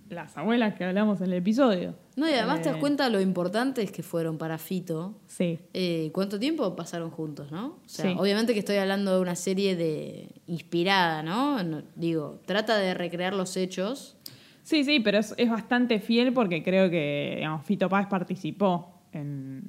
[0.09, 1.93] las abuelas que hablamos en el episodio.
[2.15, 5.13] No, y además te Eh, das cuenta lo importantes que fueron para Fito.
[5.27, 5.59] Sí.
[5.75, 7.65] Eh, ¿Cuánto tiempo pasaron juntos, no?
[7.67, 8.15] O sea, Sí.
[8.17, 11.61] obviamente que estoy hablando de una serie de inspirada, ¿no?
[11.61, 14.15] No, Digo, trata de recrear los hechos.
[14.65, 19.61] Sí, sí, pero es, es bastante fiel porque creo que, digamos, Fito Páez participó en,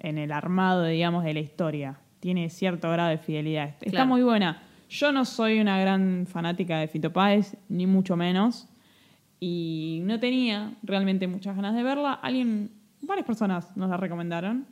[0.00, 1.98] en el armado, digamos, de la historia.
[2.20, 3.70] Tiene cierto grado de fidelidad.
[3.80, 4.06] Está Claro.
[4.06, 4.62] muy buena.
[4.90, 8.68] Yo no soy una gran fanática de Fito Páez, ni mucho menos.
[9.40, 12.12] Y no tenía realmente muchas ganas de verla.
[12.12, 14.66] Alguien, varias personas nos la recomendaron.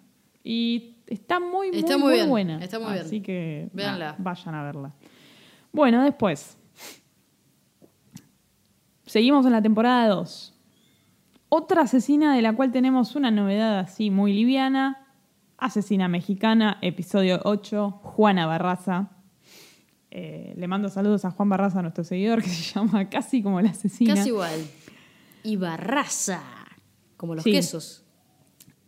[0.44, 2.58] Y está muy, muy, Está muy muy bien, buena.
[2.62, 3.04] está muy bien.
[3.06, 4.16] Así que Véanla.
[4.18, 4.92] vayan a verla.
[5.72, 6.58] Bueno, después.
[9.12, 10.54] Seguimos en la temporada 2.
[11.50, 15.06] Otra asesina de la cual tenemos una novedad así muy liviana.
[15.58, 19.10] Asesina mexicana, episodio 8, Juana Barraza.
[20.10, 23.68] Eh, le mando saludos a Juan Barraza, nuestro seguidor, que se llama casi como la
[23.68, 24.14] asesina.
[24.14, 24.58] Casi igual.
[25.42, 26.40] Y Barraza.
[27.18, 27.52] Como los Sí.
[27.52, 28.06] quesos.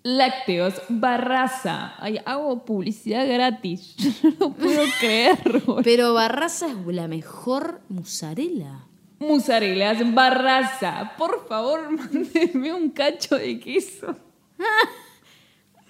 [0.04, 1.92] Lácteos, Barraza.
[1.98, 3.94] Ay, hago publicidad gratis.
[3.98, 5.38] Yo no lo puedo creer.
[5.84, 8.86] Pero Barraza es la mejor musarela.
[9.18, 11.12] Musarelas, Barraza.
[11.16, 14.14] Por favor, mándenme un cacho de queso.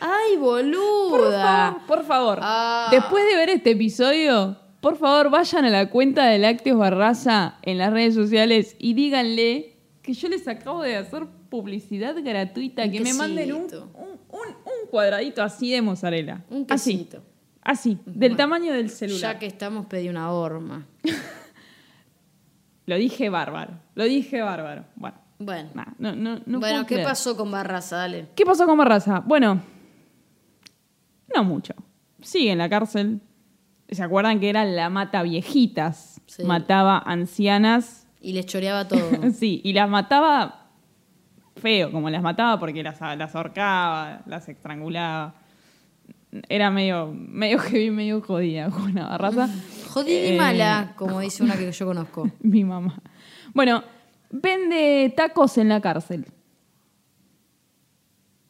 [0.01, 1.73] ¡Ay, Por boluda!
[1.73, 2.39] favor, por favor.
[2.43, 2.89] Ah.
[2.91, 7.79] Después de ver este episodio, por favor vayan a la cuenta de Lácteos Barraza en
[7.79, 13.01] las redes sociales y díganle que yo les acabo de hacer publicidad gratuita, Un que
[13.01, 16.45] me manden un, un- cuadradito así de mozzarella.
[16.51, 16.93] Un así.
[16.99, 17.23] quesito.
[17.63, 19.35] Así, del tamaño del celular.
[19.35, 20.87] Ya que estamos, pedí una horma.
[22.87, 23.73] Lo dije bárbaro.
[23.95, 24.85] Lo dije bárbaro.
[24.97, 25.71] Bueno, Bueno.
[25.75, 27.09] nah, no, no, no bueno, ¿qué creer.
[27.09, 27.97] pasó con Barraza?
[27.97, 28.29] Dale.
[28.35, 29.21] ¿Qué pasó con Barraza?
[29.21, 29.61] Bueno,
[31.35, 31.75] no mucho.
[32.21, 33.21] Sigue en la cárcel.
[33.89, 36.21] ¿Se acuerdan que era la mata viejitas?
[36.27, 36.45] Sí.
[36.45, 38.07] Mataba ancianas.
[38.21, 39.01] Y les choreaba todo.
[39.33, 40.69] Sí, y las mataba
[41.57, 45.35] feo, como las mataba porque las, las ahorcaba, las estrangulaba.
[46.49, 49.49] Era medio, medio heavy, medio jodida, Juana Barraza.
[49.95, 52.29] Jodida y Eh, mala, como dice una que yo conozco.
[52.41, 53.01] Mi mamá.
[53.53, 53.85] Bueno,
[54.31, 56.27] vende tacos en la cárcel.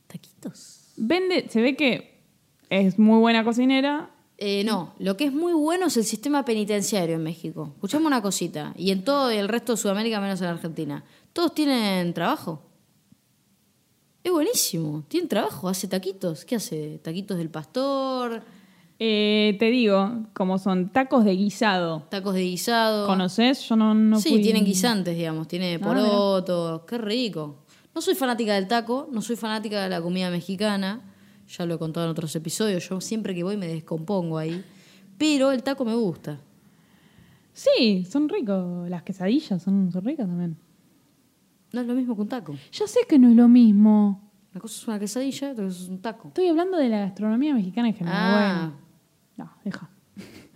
[0.07, 0.95] Taquitos.
[0.97, 2.23] Vende, se ve que
[2.71, 4.11] es muy buena cocinera.
[4.39, 7.73] Eh, no, lo que es muy bueno es el sistema penitenciario en México.
[7.75, 8.73] Escuchame una cosita.
[8.77, 11.05] Y en todo el resto de Sudamérica, menos en Argentina.
[11.35, 12.63] Todos tienen trabajo.
[14.23, 15.05] Es buenísimo.
[15.09, 16.47] Tienen trabajo, hace taquitos.
[16.47, 16.99] ¿Qué hace?
[17.03, 18.43] Taquitos del pastor,
[18.99, 22.05] Eh, te digo, como son tacos de guisado.
[22.11, 23.07] tacos de guisado.
[23.07, 23.61] ¿Conoces?
[23.69, 25.49] Yo no, no sí, fui- tienen guisantes, digamos.
[25.49, 26.83] Tiene Ah, porotos.
[26.87, 27.57] Qué rico.
[27.95, 31.01] No soy fanática del taco, no soy fanática de la comida mexicana.
[31.49, 32.89] Ya lo he contado en otros episodios.
[32.89, 34.65] Yo siempre que voy me descompongo ahí.
[35.19, 36.39] Pero el taco me gusta.
[37.53, 38.89] Sí, son ricos.
[38.89, 40.57] Las quesadillas son, son ricas también.
[41.73, 42.55] No es lo mismo que un taco.
[42.73, 44.21] Ya sé que no es lo mismo.
[44.53, 46.29] Una cosa es una quesadilla, otra cosa es un taco.
[46.29, 48.21] Estoy hablando de la gastronomía mexicana en general.
[48.23, 48.57] Ah.
[48.71, 48.84] Bueno.
[49.37, 49.88] No, deja.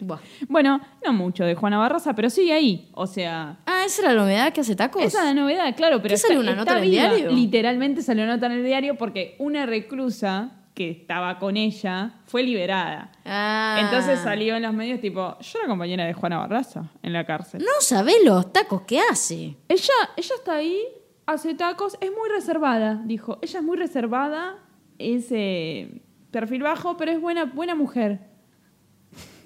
[0.00, 0.20] Buah.
[0.48, 2.88] Bueno, no mucho de Juana Barraza, pero sigue ahí.
[2.92, 5.02] O sea, Ah, esa es la novedad que hace tacos.
[5.02, 7.08] esa es la novedad, claro, pero ¿Qué salió una nota en el viva.
[7.08, 7.30] diario?
[7.32, 13.10] Literalmente salió nota en el diario porque una reclusa que estaba con ella fue liberada.
[13.24, 13.78] Ah.
[13.80, 17.60] Entonces salió en los medios tipo, yo era compañera de Juana Barraza en la cárcel.
[17.60, 19.56] No sabés los tacos que hace.
[19.68, 20.80] Ella, ella está ahí,
[21.26, 23.40] hace tacos, es muy reservada, dijo.
[23.42, 24.58] Ella es muy reservada,
[24.98, 28.27] es eh, perfil bajo, pero es buena, buena mujer.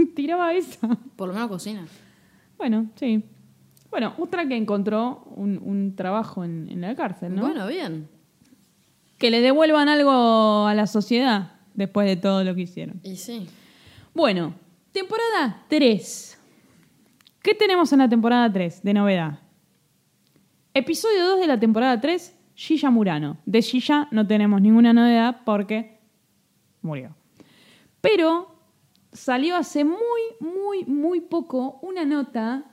[0.15, 0.89] Tiraba esa.
[1.17, 1.87] Por lo menos cocina.
[2.57, 3.25] Bueno, sí.
[3.91, 7.43] Bueno, otra que encontró un, un trabajo en, en la cárcel, ¿no?
[7.43, 8.09] Bueno, bien.
[9.19, 13.01] Que le devuelvan algo a la sociedad después de todo lo que hicieron.
[13.03, 13.47] Y sí.
[14.15, 14.55] Bueno,
[14.93, 16.39] temporada 3.
[17.43, 19.41] ¿Qué tenemos en la temporada 3 de novedad?
[20.75, 23.37] Episodio 2 de la temporada 3, Gilla Murano.
[23.45, 25.99] De Gilla no tenemos ninguna novedad porque
[26.81, 27.15] murió.
[28.01, 28.52] Pero
[29.13, 29.99] salió hace muy,
[30.41, 32.65] muy, muy poco una nota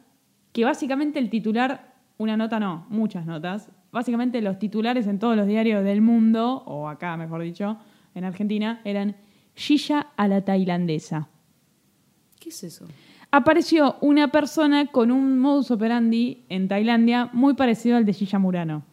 [0.52, 5.48] que básicamente el titular, una nota no, muchas notas, básicamente los titulares en todos los
[5.48, 7.78] diarios del mundo, o acá mejor dicho,
[8.16, 9.16] en Argentina, eran
[9.56, 11.28] Gilla a la tailandesa
[12.40, 12.88] ¿Qué es eso?
[13.32, 18.84] apareció una persona con un modus operandi en Tailandia muy parecido al de Gilla Murano.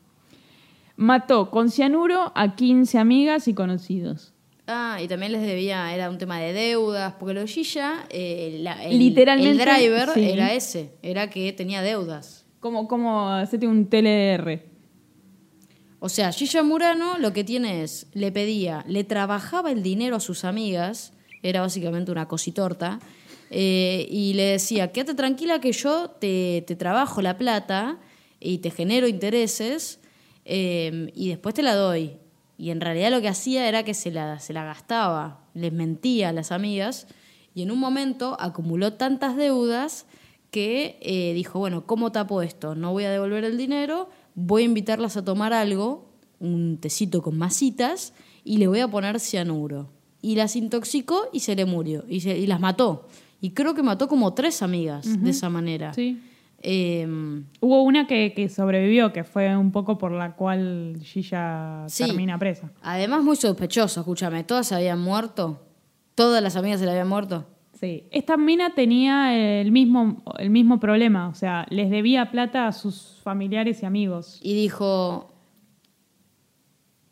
[0.96, 4.34] Mató con cianuro a 15 amigas y conocidos.
[4.68, 8.58] Ah, y también les debía, era un tema de deudas, porque lo de Gilla, eh,
[8.60, 10.28] la- el, Literalmente, el driver sí.
[10.28, 12.44] era ese, era que tenía deudas.
[12.58, 14.62] Como, como hacerte un TLR.
[16.00, 20.20] O sea, Gilla Murano lo que tiene es, le pedía, le trabajaba el dinero a
[20.20, 22.98] sus amigas, era básicamente una cositorta,
[23.50, 27.98] eh, y le decía, quédate tranquila que yo te, te trabajo la plata
[28.40, 30.00] y te genero intereses
[30.44, 32.16] eh, y después te la doy.
[32.58, 36.30] Y en realidad lo que hacía era que se la, se la gastaba, les mentía
[36.30, 37.06] a las amigas
[37.54, 40.06] y en un momento acumuló tantas deudas
[40.50, 42.74] que eh, dijo, bueno, ¿cómo tapo esto?
[42.74, 46.08] No voy a devolver el dinero, voy a invitarlas a tomar algo,
[46.40, 48.14] un tecito con masitas,
[48.44, 49.90] y le voy a poner cianuro.
[50.22, 53.06] Y las intoxicó y se le murió, y, se- y las mató.
[53.40, 55.92] Y creo que mató como tres amigas de esa manera.
[55.92, 56.20] Sí.
[56.62, 57.06] Eh,
[57.60, 62.06] Hubo una que, que sobrevivió, que fue un poco por la cual Gilla Sí.
[62.06, 62.72] termina presa.
[62.82, 65.62] además, muy sospechoso, escúchame, todas se habían muerto.
[66.14, 67.46] Todas las amigas se le habían muerto.
[67.78, 68.04] Sí.
[68.10, 73.20] Esta mina tenía el mismo, el mismo problema, o sea, les debía plata a sus
[73.22, 74.38] familiares y amigos.
[74.42, 75.28] y dijo,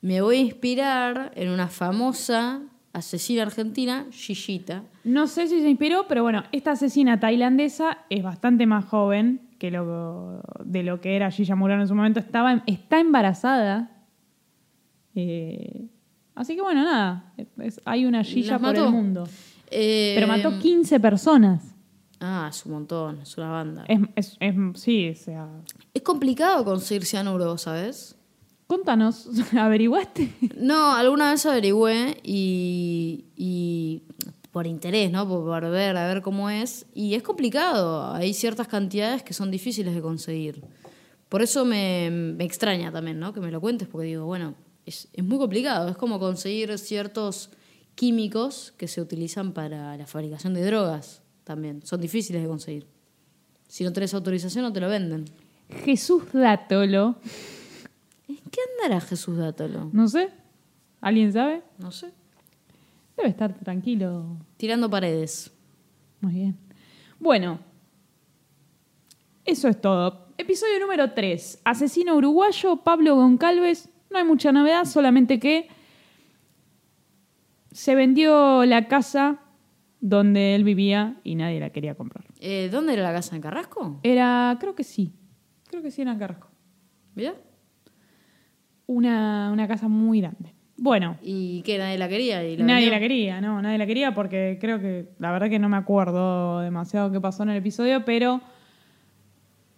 [0.00, 2.62] me voy a inspirar en una famosa
[2.94, 4.83] asesina argentina, Gillita.
[5.04, 9.70] No sé si se inspiró, pero bueno, esta asesina tailandesa es bastante más joven que
[9.70, 12.20] lo, de lo que era Gilla Murano en su momento.
[12.20, 13.90] Estaba, está embarazada.
[15.14, 15.87] Eh,
[16.35, 17.33] así que bueno, nada.
[17.59, 18.87] es- hay una Gilla por mató.
[18.87, 19.28] el mundo.
[19.70, 21.74] Eh, Pero mató 15 personas.
[22.20, 23.85] Ah, es un montón, es una banda.
[23.88, 25.48] Es, es- es- sí, o sea.
[25.92, 28.16] Es complicado conseguir cianuro, ¿sabes?
[28.74, 30.32] Contanos, ¿averiguaste?
[30.56, 34.02] No, alguna vez averigüé y, y
[34.50, 35.28] por interés, ¿no?
[35.28, 36.84] Por, por ver, a ver cómo es.
[36.92, 38.12] Y es complicado.
[38.12, 40.60] Hay ciertas cantidades que son difíciles de conseguir.
[41.28, 43.32] Por eso me, me extraña también, ¿no?
[43.32, 45.88] Que me lo cuentes, porque digo, bueno, es, es muy complicado.
[45.88, 47.50] Es como conseguir ciertos
[47.94, 51.80] químicos que se utilizan para la fabricación de drogas también.
[51.87, 52.88] Son difíciles de conseguir.
[53.68, 55.26] Si no tenés autorización, no te lo venden.
[55.84, 57.14] Jesús Dátolo.
[58.28, 59.90] ¿En qué andará Jesús Dátolo?
[59.92, 60.30] No sé.
[61.00, 61.62] ¿Alguien sabe?
[61.78, 62.12] No sé.
[63.16, 64.38] Debe estar tranquilo.
[64.56, 65.52] Tirando paredes.
[66.20, 66.56] Muy bien.
[67.20, 67.60] Bueno,
[69.44, 70.28] eso es todo.
[70.38, 71.60] Episodio número 3.
[71.64, 73.90] Asesino uruguayo, Pablo Goncalves.
[74.10, 75.68] No hay mucha novedad, solamente que
[77.72, 79.40] se vendió la casa
[80.00, 82.24] donde él vivía y nadie la quería comprar.
[82.40, 84.00] Eh, ¿Dónde era la casa en Carrasco?
[84.02, 85.12] Era, creo que sí.
[85.68, 86.48] Creo que sí era en Carrasco.
[87.14, 87.34] ¿Mira?
[88.86, 90.52] Una, una casa muy grande.
[90.76, 91.78] Bueno, ¿Y qué?
[91.78, 92.44] ¿Nadie la quería?
[92.44, 92.90] Y la nadie vendió?
[92.92, 96.60] la quería, no, nadie la quería porque creo que, la verdad que no me acuerdo
[96.60, 98.40] demasiado qué pasó en el episodio, pero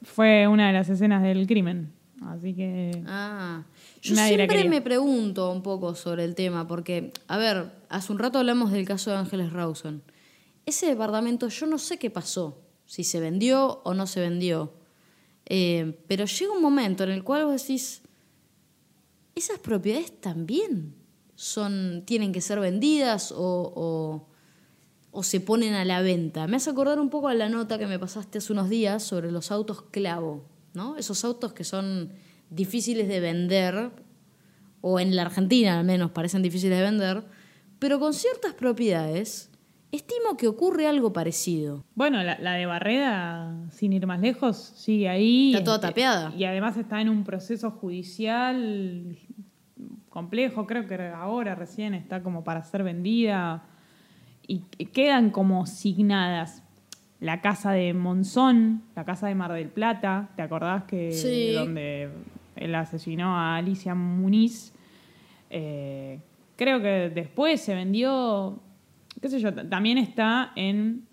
[0.02, 1.92] fue una de las escenas del crimen.
[2.24, 3.02] Así que...
[3.06, 3.62] Ah,
[4.00, 8.18] yo Nadie siempre me pregunto un poco sobre el tema, porque, a ver, hace un
[8.18, 10.02] rato hablamos del caso de Ángeles Rawson.
[10.64, 14.72] Ese departamento yo no sé qué pasó, si se vendió o no se vendió,
[15.48, 18.02] Eh, pero llega un momento en el cual vos decís,
[19.36, 20.94] esas propiedades también
[21.34, 23.36] son, tienen que ser vendidas o,
[23.76, 24.28] o-
[25.12, 26.46] o se ponen a la venta.
[26.46, 29.30] Me hace acordar un poco a la nota que me pasaste hace unos días sobre
[29.32, 30.44] los autos clavo,
[30.74, 30.96] ¿no?
[30.96, 32.12] Esos autos que son
[32.50, 33.90] difíciles de vender,
[34.82, 37.24] o en la Argentina al menos parecen difíciles de vender,
[37.78, 39.50] pero con ciertas propiedades
[39.92, 41.84] estimo que ocurre algo parecido.
[41.94, 45.52] Bueno, la, la de Barreda, sin ir más lejos, sigue ahí.
[45.54, 46.32] Está toda Este, tapeada.
[46.36, 49.16] Y además está en un proceso judicial
[50.08, 53.64] complejo, creo que ahora recién está como para ser vendida.
[54.46, 56.62] Y que- quedan como signadas
[57.20, 61.52] la casa de Monzón, la casa de Mar del Plata, ¿te acordás que Sí.
[61.52, 62.10] donde
[62.56, 64.72] él asesinó a Alicia Muniz?
[65.50, 66.20] Eh,
[66.56, 68.58] creo que después se vendió,
[69.20, 71.06] qué sé yo, también está en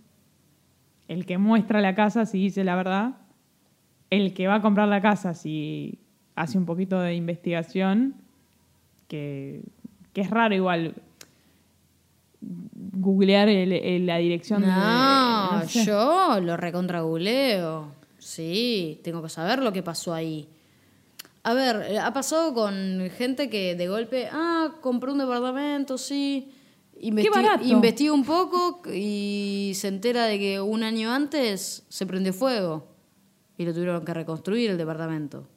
[1.08, 3.16] el que muestra la casa, si dice la verdad,
[4.10, 6.00] el que va a comprar la casa, si
[6.36, 8.16] hace un poquito de investigación,
[9.08, 9.62] que,
[10.14, 10.96] que es raro igual
[12.42, 14.68] googlear el- el- la dirección de...
[14.68, 15.86] No, sé.
[15.86, 17.88] yo lo recontra googleo.
[18.18, 20.48] Sí, tengo que saber lo que pasó ahí.
[21.44, 26.52] A ver, eh, ha pasado con gente que de golpe, ah, compré un departamento, sí.
[27.04, 27.66] Investi- barato.
[27.66, 32.88] Investiga un poco y se entera de que un año antes se prendió fuego
[33.58, 35.48] y lo tuvieron que reconstruir el departamento.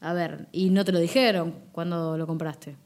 [0.00, 2.76] A ver, y no te lo dijeron cuando lo compraste.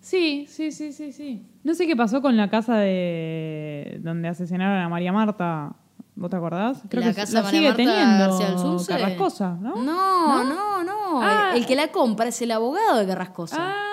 [0.00, 1.46] Sí, sí, sí, sí, sí.
[1.62, 5.76] No sé qué pasó con la casa de donde asesinaron a María Marta.
[6.14, 6.82] ¿Vos te acordás?
[6.90, 8.92] Creo la que casa la María sigue Marta teniendo García Alsunce.
[8.92, 9.76] Carrascosa, ¿no?
[9.82, 11.22] No, no, no.
[11.22, 11.52] Ah.
[11.54, 13.56] El, el que la compra es el abogado de Carrascosa.
[13.58, 13.91] Ah,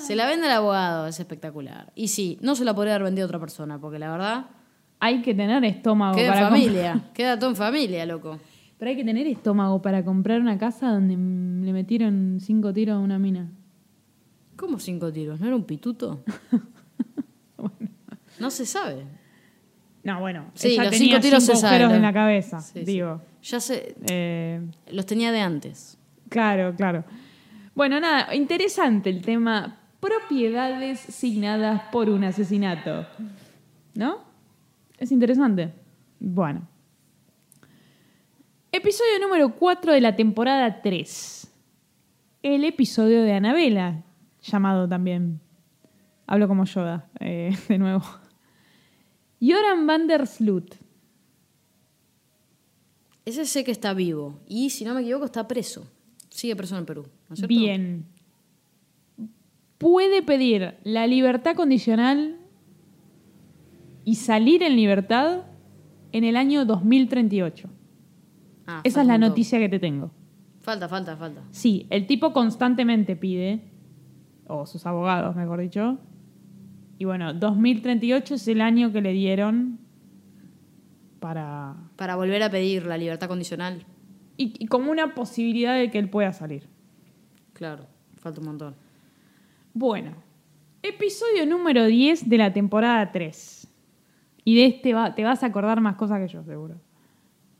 [0.00, 1.92] Se la vende el abogado, es espectacular.
[1.94, 4.46] Y sí, no se la podría haber vendido a otra persona, porque la verdad,
[5.00, 6.92] hay que tener estómago queda para familia.
[6.94, 8.38] comprar- Queda todo en familia, loco.
[8.78, 11.14] Pero hay que tener estómago para comprar una casa donde
[11.66, 13.48] le metieron cinco tiros a una mina.
[14.56, 15.40] ¿Cómo cinco tiros?
[15.40, 16.22] ¿No era un pituto?
[18.38, 19.04] No se sabe.
[20.04, 22.84] No, bueno, Sí, ella los tenía cinco tiros se agujeros en la cabeza, Sí, sí.
[22.84, 23.20] digo.
[23.42, 24.60] Ya sé, Eh,
[24.92, 25.98] los tenía de antes.
[26.28, 27.04] Claro, claro.
[27.74, 33.06] Bueno, nada, interesante el tema propiedades signadas por un asesinato.
[33.94, 34.18] ¿No?
[34.98, 35.72] Es interesante.
[36.20, 36.68] Bueno.
[38.72, 41.52] Episodio número 4 de la temporada 3.
[42.42, 44.04] El episodio de Anabela,
[44.42, 45.40] llamado también.
[46.26, 48.04] Hablo como Yoda, eh, de nuevo.
[49.40, 50.76] Joran van der Sloot.
[53.24, 54.40] Ese sé que está vivo.
[54.46, 55.86] Y si no me equivoco, está preso.
[56.30, 57.02] Sigue preso en Perú.
[57.28, 57.48] ¿no es cierto?
[57.48, 58.06] Bien.
[59.78, 62.36] Puede pedir la libertad condicional
[64.04, 65.42] y salir en libertad
[66.12, 67.68] en el año 2038.
[68.66, 70.10] Ah, Esa es la noticia que te tengo.
[70.60, 71.42] Falta, falta, falta.
[71.50, 73.62] Sí, el tipo constantemente pide,
[74.46, 75.98] o sus abogados, mejor dicho.
[76.98, 79.78] Y bueno, 2038 es el año que le dieron
[81.20, 81.76] para...
[81.96, 83.86] Para volver a pedir la libertad condicional.
[84.36, 86.68] Y, y como una posibilidad de que él pueda salir.
[87.52, 88.87] Claro, falta un montón.
[89.80, 90.10] Bueno,
[90.82, 93.68] episodio número 10 de la temporada 3.
[94.42, 96.80] Y de este va- te vas a acordar más cosas que yo, seguro.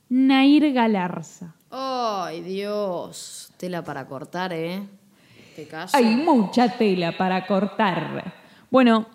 [0.09, 1.55] Nair Galarza.
[1.71, 3.53] Ay, Dios.
[3.57, 4.83] Tela para cortar, ¿eh?
[5.55, 5.97] Qué caso.
[5.97, 8.35] Hay mucha tela para cortar.
[8.69, 9.07] Bueno,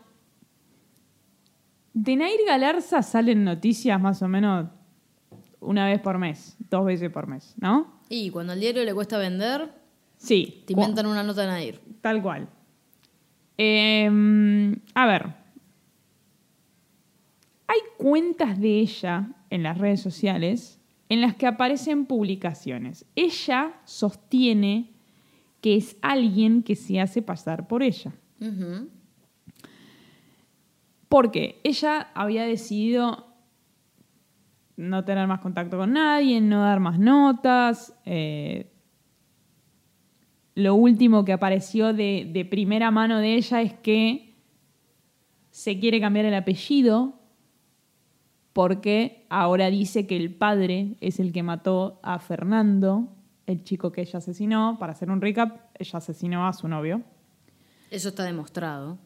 [1.94, 4.70] de Nair Galarza salen noticias más o menos
[5.60, 8.00] una vez por mes, dos veces por mes, ¿no?
[8.08, 9.74] Y cuando al diario le cuesta vender,
[10.16, 10.64] Sí.
[10.66, 11.82] te inventan una nota de Nadir.
[12.00, 12.48] Tal cual.
[13.58, 15.34] Eh, a ver.
[17.68, 20.80] Hay cuentas de ella en las redes sociales
[21.10, 23.06] en las que aparecen publicaciones.
[23.16, 24.92] Ella sostiene
[25.62, 28.12] que es alguien que se hace pasar por ella.
[28.42, 28.90] Ujú.
[31.08, 33.28] Porque ella había decidido
[34.76, 37.96] no tener más contacto con nadie, no dar más notas.
[38.06, 38.73] eh,
[40.56, 44.36] lo último que apareció de, de primera mano de ella es que
[45.52, 47.20] se quiere cambiar el apellido
[48.54, 53.10] porque ahora dice que el padre es el que mató a Fernando,
[53.48, 54.78] el chico que ella asesinó.
[54.80, 57.02] Para hacer un recap, ella asesinó a su novio.
[57.90, 59.00] Eso está demostrado.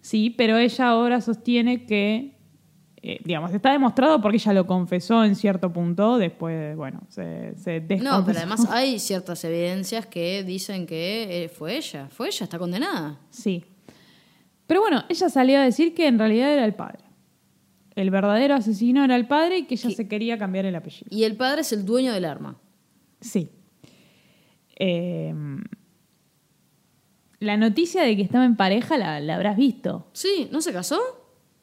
[0.00, 2.35] Sí, pero ella ahora sostiene que,
[3.02, 7.80] eh, digamos, está demostrado porque ella lo confesó en cierto punto, después, bueno, se, se
[8.00, 12.08] No, pero además hay ciertas evidencias que dicen que eh, fue ella.
[12.10, 13.20] Fue ella, está condenada.
[13.30, 13.64] Sí.
[14.66, 17.04] Pero bueno, ella salió a decir que en realidad era el padre.
[17.94, 19.94] El verdadero asesino era el padre y que ella ¿Qué?
[19.94, 21.06] se quería cambiar el apellido.
[21.10, 22.58] Y el padre es el dueño del arma.
[23.20, 23.50] Sí.
[24.78, 25.34] Eh,
[27.38, 30.08] la noticia de que estaba en pareja la, la habrás visto.
[30.12, 30.98] Sí, ¿no se casó?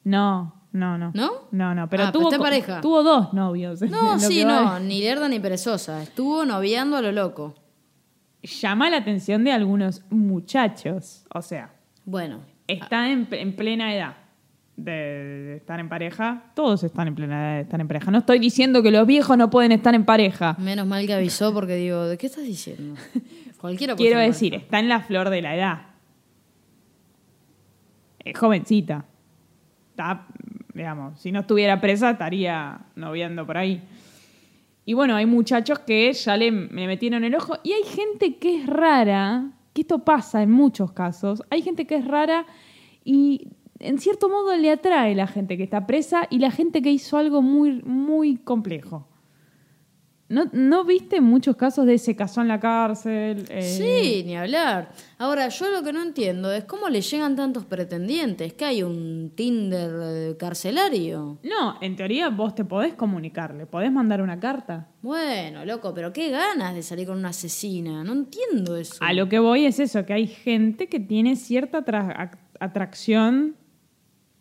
[0.04, 1.12] No, no, no.
[1.14, 1.30] ¿No?
[1.52, 1.88] No, no.
[1.88, 2.80] Pero Ah, tuvo, está pareja.
[2.82, 3.80] dos novios.
[3.90, 6.02] No, sí, no, ni lerda ni perezosa.
[6.02, 7.54] Estuvo noviando a lo loco.
[8.42, 11.24] llama la atención de algunos muchachos.
[11.32, 11.70] O sea,
[12.04, 14.16] Bueno, están en, en plena edad
[14.76, 16.50] de, de estar en pareja.
[16.56, 18.10] Todos están en plena edad de estar en pareja.
[18.10, 20.56] No estoy diciendo que los viejos no pueden estar en pareja.
[20.58, 23.00] menos mal que avisó porque digo, ¿de qué estás diciendo?
[23.60, 25.82] Cualquiera puede Quiero decir, está en la flor de la edad.
[28.18, 29.04] Es jovencita.
[29.90, 30.26] Está,
[30.74, 33.80] digamos, si no estuviera presa estaría noviando por ahí.
[34.84, 37.56] Y bueno, hay muchachos que ya le, me metieron el ojo.
[37.62, 41.42] Y hay gente que es rara, que esto pasa en muchos casos.
[41.50, 42.44] Hay gente que es rara
[43.04, 43.48] y
[43.78, 47.16] en cierto modo le atrae la gente que está presa y la gente que hizo
[47.16, 49.08] algo muy, muy complejo.
[50.34, 53.44] ¿No, ¿no viste muchos casos de se casó en la cárcel?
[53.48, 54.90] Eh, Sí, ni hablar.
[55.18, 58.52] Ahora, yo lo que no entiendo es cómo le llegan tantos pretendientes.
[58.54, 61.38] Que hay un Tinder carcelario.
[61.42, 64.88] No, en teoría vos te podés comunicar, le podés mandar una carta.
[65.02, 68.02] Bueno, loco, pero qué ganas de salir con una asesina.
[68.04, 68.96] No entiendo eso.
[69.00, 73.56] A lo que voy es eso, que hay gente que tiene cierta atra- ac- atracción,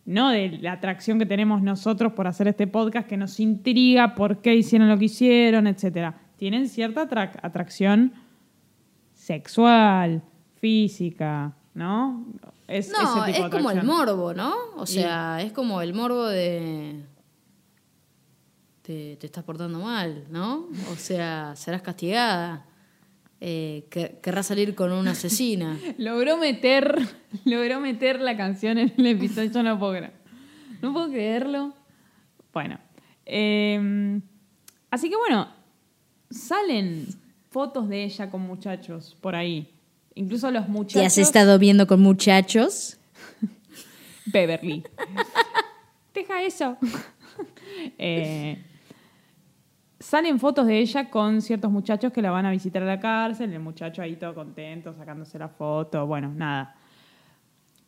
[0.05, 4.41] no de la atracción que tenemos nosotros por hacer este podcast, que nos intriga por
[4.41, 6.19] qué hicieron lo que hicieron, etcétera.
[6.37, 8.13] Tienen cierta atra- atracción
[9.13, 10.21] sexual,
[10.59, 12.25] física, ¿no?
[12.67, 14.53] Es, No, ese tipo es como el morbo, ¿no?
[14.75, 17.05] O sea, es como el morbo de...
[18.81, 20.67] Te, te estás portando mal, ¿no?
[20.91, 22.65] O sea, serás castigada.
[23.45, 25.77] Eh, que- querrás salir con una asesina.
[25.97, 26.95] Logró meter,
[27.45, 30.13] logró meter la canción en el episodio, yo no puedo creer.
[30.81, 31.73] No puedo creerlo.
[32.53, 32.79] Bueno.
[33.25, 34.21] eh,
[34.91, 35.49] así que bueno,
[36.29, 37.07] salen
[37.49, 39.69] fotos de ella con muchachos por ahí.
[40.15, 41.01] Incluso los muchachos.
[41.01, 42.97] ¿Te has estado viendo con muchachos?
[44.27, 44.83] Beverly.
[46.13, 46.77] Deja eso.
[47.97, 48.63] Eh,
[50.03, 53.51] salen fotos de ella con ciertos muchachos que la van a visitar a la cárcel,
[53.53, 56.75] el muchacho ahí todo contento, sacándose la foto, bueno, nada.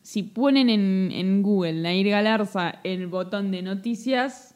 [0.02, 4.54] Si ponen en, en Google Nair Galarza el botón de noticias,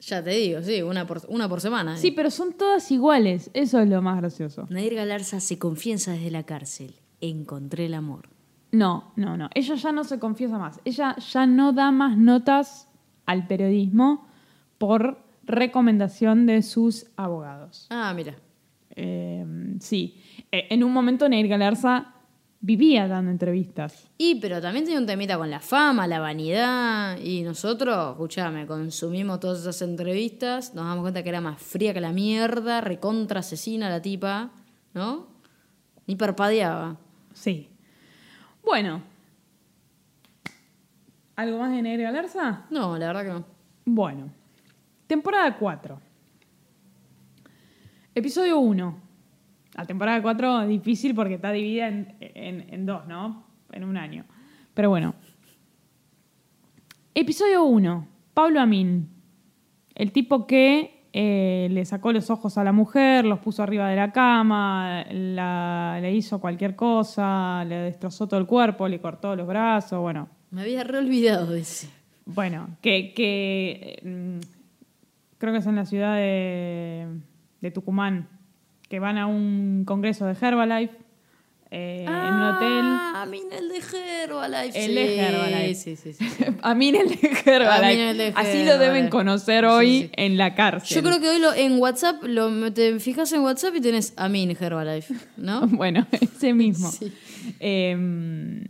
[0.00, 1.96] Ya te digo, sí, una por, una por semana.
[1.96, 4.66] sí, pero son todas iguales, eso es lo más gracioso.
[4.68, 6.96] Nadir Galarza se confiesa desde la cárcel.
[7.20, 8.28] Encontré el amor.
[8.72, 9.48] No, no, no.
[9.54, 10.80] Ella ya no se confiesa más.
[10.84, 12.88] Ella ya no da más notas
[13.26, 14.26] al periodismo
[14.78, 17.86] por recomendación de sus abogados.
[17.90, 18.36] Ah, mira.
[18.94, 19.44] Eh,
[19.80, 20.20] sí.
[20.50, 22.14] Eh, en un momento Neir Galarza
[22.60, 24.08] vivía dando entrevistas.
[24.16, 27.18] Y, pero también tiene un temita con la fama, la vanidad.
[27.18, 32.00] Y nosotros, escuchame, consumimos todas esas entrevistas, nos damos cuenta que era más fría que
[32.00, 34.52] la mierda, recontra asesina la tipa,
[34.94, 35.26] ¿no?
[36.06, 36.96] Ni parpadeaba.
[37.34, 37.68] Sí.
[38.64, 39.02] Bueno.
[41.34, 42.66] ¿Algo más de Neir Galarza?
[42.70, 43.44] No, la verdad que no.
[43.84, 44.41] Bueno.
[45.06, 46.00] Temporada 4.
[48.14, 48.98] Episodio 1.
[49.74, 53.44] La temporada 4 es difícil porque está dividida en, en- en dos, ¿no?
[53.72, 54.24] En un año.
[54.74, 55.14] Pero bueno.
[57.14, 58.08] Episodio 1.
[58.34, 59.08] Pablo Amin.
[59.94, 63.96] El tipo que eh, le sacó los ojos a la mujer, los puso arriba de
[63.96, 69.46] la cama, la- le hizo cualquier cosa, le destrozó todo el cuerpo, le cortó los
[69.46, 70.28] brazos, bueno.
[70.50, 71.90] Me había reolvidado ese.
[72.24, 74.51] Bueno, que, que mm,
[75.42, 77.04] creo que es en la ciudad de,
[77.60, 78.28] de Tucumán,
[78.88, 80.94] que van a un congreso de Herbalife
[81.68, 82.84] eh, en un hotel.
[82.84, 83.78] Ah, mira el de
[84.22, 84.84] Herbalife.
[84.84, 84.94] El sí.
[84.94, 85.74] de Herbalife.
[85.74, 86.24] Sí, sí, sí.
[86.30, 86.44] sí.
[86.62, 87.74] A mí el de Herbalife.
[87.74, 90.10] A mí el de Así lo deben conocer hoy sí.
[90.12, 90.94] en la cárcel.
[90.94, 94.28] Yo creo que hoy lo, en WhatsApp, lo, te fijas en WhatsApp y tenés a
[94.28, 95.66] mí en Herbalife, ¿no?
[95.66, 96.88] Bueno, ese mismo.
[96.88, 97.12] Sí.
[97.58, 98.64] Eh,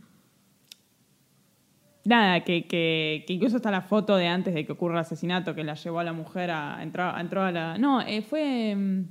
[2.04, 5.54] nada, que, que, que incluso está la foto de antes de que ocurra el asesinato,
[5.54, 6.82] que la llevó a la mujer a.
[6.82, 7.78] Entró, entró a la.
[7.78, 8.74] No, eh, fue.
[8.74, 9.04] mm,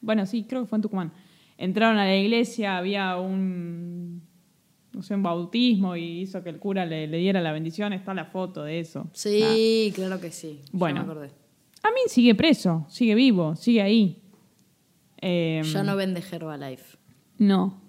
[0.00, 1.12] Bueno, sí, creo que fue en Tucumán.
[1.58, 4.22] Entraron a la iglesia, había un.
[4.92, 7.92] No sé, un bautismo y hizo que el cura le, le diera la bendición.
[7.92, 9.08] Está la foto de eso.
[9.12, 10.60] Sí, claro que sí.
[10.64, 11.04] Ya Bueno.
[11.04, 11.30] me acordé.
[11.82, 14.22] Amin sigue preso, sigue vivo, sigue ahí.
[15.20, 16.96] Eh, Ya no vende Herbalife.
[17.38, 17.80] No.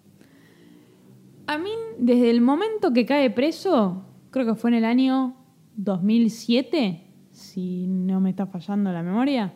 [1.47, 4.03] Amin, desde el momento que cae preso,
[4.37, 5.35] creo que fue en el año
[5.77, 9.53] 2007, si no me está fallando la memoria,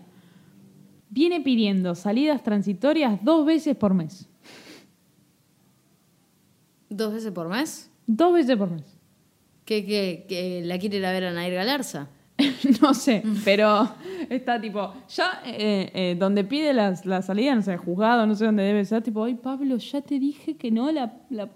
[1.09, 4.27] viene pidiendo salidas transitorias dos veces por mes.
[6.89, 7.91] ¿Dos veces por mes?
[8.07, 8.97] Dos veces por mes.
[9.65, 12.09] ¿Que, que, que la quiere ir a ver a Nair Galarza?
[12.81, 13.87] no sé, pero
[14.29, 18.45] está tipo, ya eh, eh, donde pide las- la, salida, no sé, juzgado, no sé
[18.45, 21.49] dónde debe ser, tipo, ay Pablo, ya te dije que no, la, la...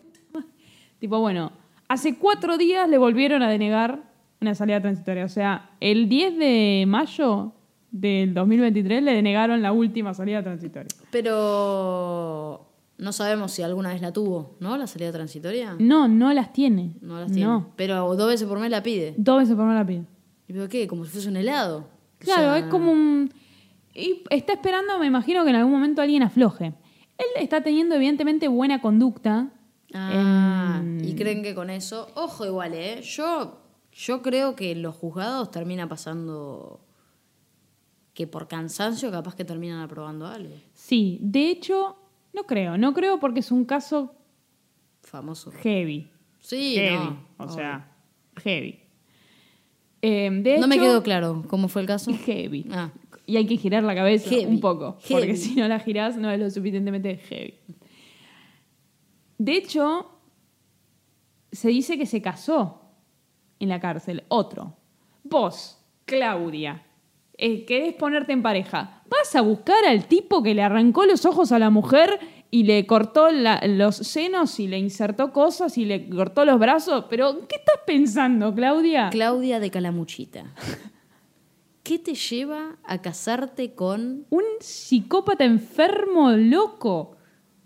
[1.00, 1.52] Tipo, bueno,
[1.88, 4.04] hace cuatro días le volvieron a denegar
[4.42, 7.54] una salida transitoria, o sea, el 10 de mayo
[7.92, 10.90] del 2023 le denegaron la última salida transitoria.
[11.12, 12.66] Pero
[12.98, 14.78] no sabemos si alguna vez la tuvo, ¿no?
[14.78, 15.76] La salida transitoria.
[15.80, 16.94] No, no las tiene.
[17.02, 17.48] No las tiene.
[17.48, 19.14] No, Pero dos veces por mes la pide.
[19.18, 20.04] dos veces por mes la pide.
[20.48, 20.88] ¿Y pero qué?
[20.88, 21.78] Como si fuese un helado.
[21.80, 21.86] O
[22.20, 23.32] Claro, sea, es como un...
[23.94, 26.74] Y está esperando, me imagino que en algún momento alguien afloje.
[27.18, 29.48] Él está teniendo evidentemente buena conducta.
[29.96, 32.10] Ah, en- y creen que con eso.
[32.16, 33.02] Ojo, igual, ¿eh?
[33.02, 33.60] Yo,
[33.94, 36.82] yo creo que los juzgados termina pasando.
[38.14, 40.56] que por cansancio capaz que terminan aprobando algo.
[40.74, 41.98] Sí, de hecho,
[42.34, 42.78] no creo.
[42.78, 44.14] No creo porque es un caso
[45.02, 45.52] Famoso.
[45.52, 46.10] heavy.
[46.40, 46.96] Sí, heavy.
[46.96, 47.20] no.
[47.38, 47.56] o obvio.
[47.56, 47.92] sea,
[48.42, 48.80] heavy.
[50.02, 52.12] Eh, de no me quedó claro cómo fue el caso.
[52.26, 52.66] Heavy.
[52.72, 52.92] Ah,
[53.26, 55.14] Y hay que girar la cabeza Heavy, un poco, heavy.
[55.22, 57.56] porque si no la girás no es lo suficientemente heavy.
[59.38, 60.12] De hecho,
[61.52, 62.82] se dice que se casó
[63.60, 64.76] en la cárcel, otro.
[65.24, 66.84] Vos, Claudia,
[67.38, 71.52] eh, querés ponerte en pareja, ¿vas a buscar al tipo que le arrancó los ojos
[71.52, 72.20] a la mujer
[72.52, 77.06] y le cortó la- los senos y le insertó cosas y le cortó los brazos?
[77.10, 79.10] Pero, ¿qué estás pensando, Claudia?
[79.10, 80.46] Claudia de Calamuchita.
[81.84, 87.15] ¿Qué te lleva a casarte con, Un psicópata enfermo, loco.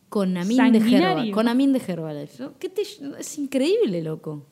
[0.09, 0.77] Con Amin de.
[0.79, 1.31] Herbalife?
[1.33, 1.79] Con Amin de.
[2.59, 4.45] ¿Qué te- es increíble, loco.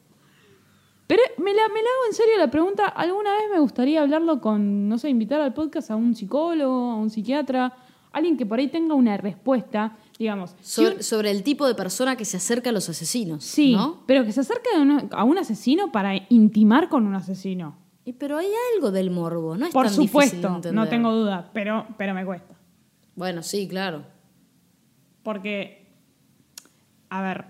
[1.07, 2.85] Pero me la, me la hago en serio la pregunta.
[2.87, 6.95] ¿Alguna vez me gustaría hablarlo con, no sé, invitar al podcast a un psicólogo, a
[6.95, 7.73] un psiquiatra?
[8.11, 10.55] Alguien que por ahí tenga una respuesta, digamos.
[10.61, 13.43] si Sobre, un- sobre el tipo de persona que se acerca a los asesinos.
[13.43, 14.03] sí, ¿no?
[14.05, 17.77] pero que se acerque a un, a un asesino para intimar con un asesino.
[18.03, 19.65] Y pero hay algo del morbo, ¿no?
[19.67, 20.73] Es Por tan difícil de supuesto, entender.
[20.73, 22.55] no tengo duda, pero, pero me cuesta.
[23.15, 24.03] Bueno, sí, claro.
[25.27, 25.85] Porque,
[27.09, 27.43] a ver,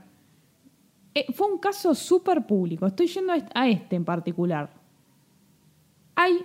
[1.13, 2.88] eh, fue un caso súper público.
[2.88, 4.73] Estoy yendo a est- a este en particular.
[6.15, 6.39] Hay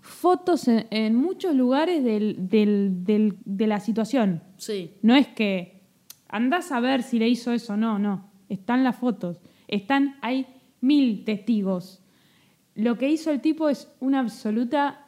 [0.00, 4.44] fotos en, en muchos lugares del- del- del- de la situación.
[4.56, 4.92] Sí.
[5.02, 5.82] No es que
[6.28, 8.30] andás a ver si le hizo eso, no, no.
[8.48, 9.40] Están las fotos.
[9.66, 10.46] Están, hay
[10.80, 12.00] mil testigos.
[12.76, 15.03] Lo que hizo el tipo es una absoluta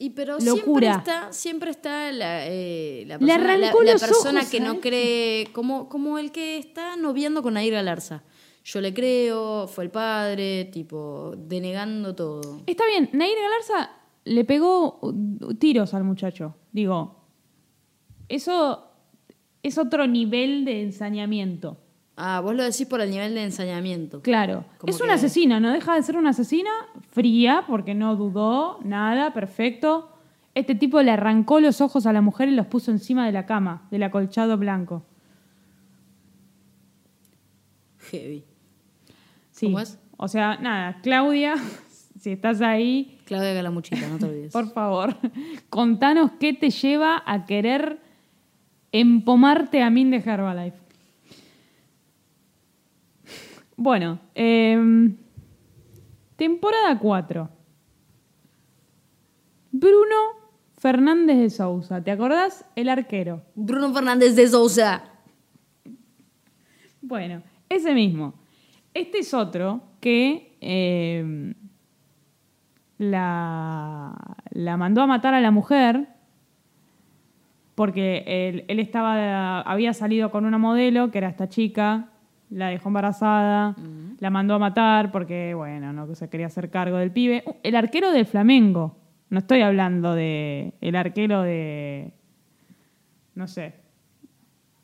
[0.00, 0.54] Y pero Locura.
[0.54, 5.88] siempre está, siempre está la, eh, la persona, la- persona ojos que no cree, como,
[5.88, 8.22] como el que está noviando con Nair Galarza.
[8.64, 12.60] Yo le creo, fue el padre, tipo, denegando todo.
[12.66, 13.90] Está bien, Nair Galarza
[14.24, 15.00] le pegó
[15.58, 16.54] tiros al muchacho.
[16.70, 17.24] Digo,
[18.28, 18.84] eso
[19.62, 21.78] es otro nivel de ensañamiento.
[22.20, 24.22] Ah, vos lo decís por el nivel de ensañamiento.
[24.22, 26.70] Claro, Como es una asesina, no deja de ser una asesina
[27.12, 30.10] fría porque no dudó, nada, perfecto.
[30.52, 33.46] Este tipo le arrancó los ojos a la mujer y los puso encima de la
[33.46, 35.04] cama, del acolchado blanco.
[38.10, 38.44] Heavy.
[39.52, 39.66] Sí.
[39.66, 39.96] ¿Cómo es?
[40.16, 41.54] O sea, nada, Claudia,
[42.18, 44.52] si estás ahí, Claudia Galamuchita, no te olvides.
[44.54, 45.14] Por favor,
[45.70, 48.00] contanos qué te lleva a querer
[48.90, 50.87] empomarte a Min de Herbalife.
[53.80, 55.16] Bueno, em,
[56.34, 57.48] temporada 4.
[59.70, 60.16] Bruno
[60.78, 62.64] Fernández de Sousa, ¿te acordás?
[62.74, 63.42] El arquero.
[63.54, 65.04] Bruno Fernández de Sousa.
[67.00, 68.34] Bueno, ese mismo.
[68.94, 71.54] Este es otro que eh,
[72.98, 76.08] la, la mandó a matar a la mujer
[77.76, 82.10] porque él, él estaba, había salido con una modelo, que era esta chica,
[82.50, 83.76] la dejó embarazada,
[84.20, 87.42] la mandó a matar porque, bueno, no se quería hacer cargo del pibe.
[87.46, 88.96] Uh, El arquero del Flamengo.
[89.30, 92.12] No estoy hablando de el arquero de,
[93.34, 93.74] no sé,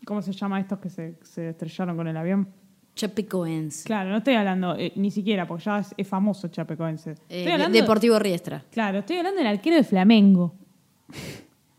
[0.04, 2.48] ¿cómo se llama estos que se, se estrellaron con el avión?
[2.94, 3.84] Chapecoense.
[3.86, 7.12] Claro, no estoy hablando eh, ni siquiera, porque ya es, es famoso Chapecoense.
[7.12, 8.62] Eh, Estoy de- hablando, Deportivo Riestra.
[8.70, 10.54] Claro, estoy hablando del arquero de Flamengo.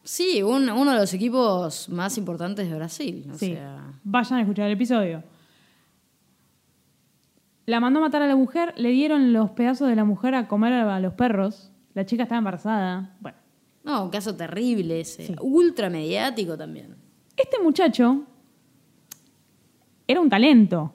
[0.04, 3.28] Sí, un- uno de los equipos más importantes de Brasil.
[3.32, 5.24] O sí, sea, vayan a escuchar el episodio.
[7.66, 10.48] La mandó a matar a la mujer, le dieron los pedazos de la mujer a
[10.48, 11.72] comer a los perros.
[11.94, 13.16] La chica estaba embarazada.
[13.20, 13.38] Bueno,
[13.84, 15.28] no, un caso terrible ese.
[15.28, 15.36] Sí.
[15.42, 16.96] Ultra mediático también.
[17.38, 18.24] este muchacho
[20.08, 20.94] era un talento.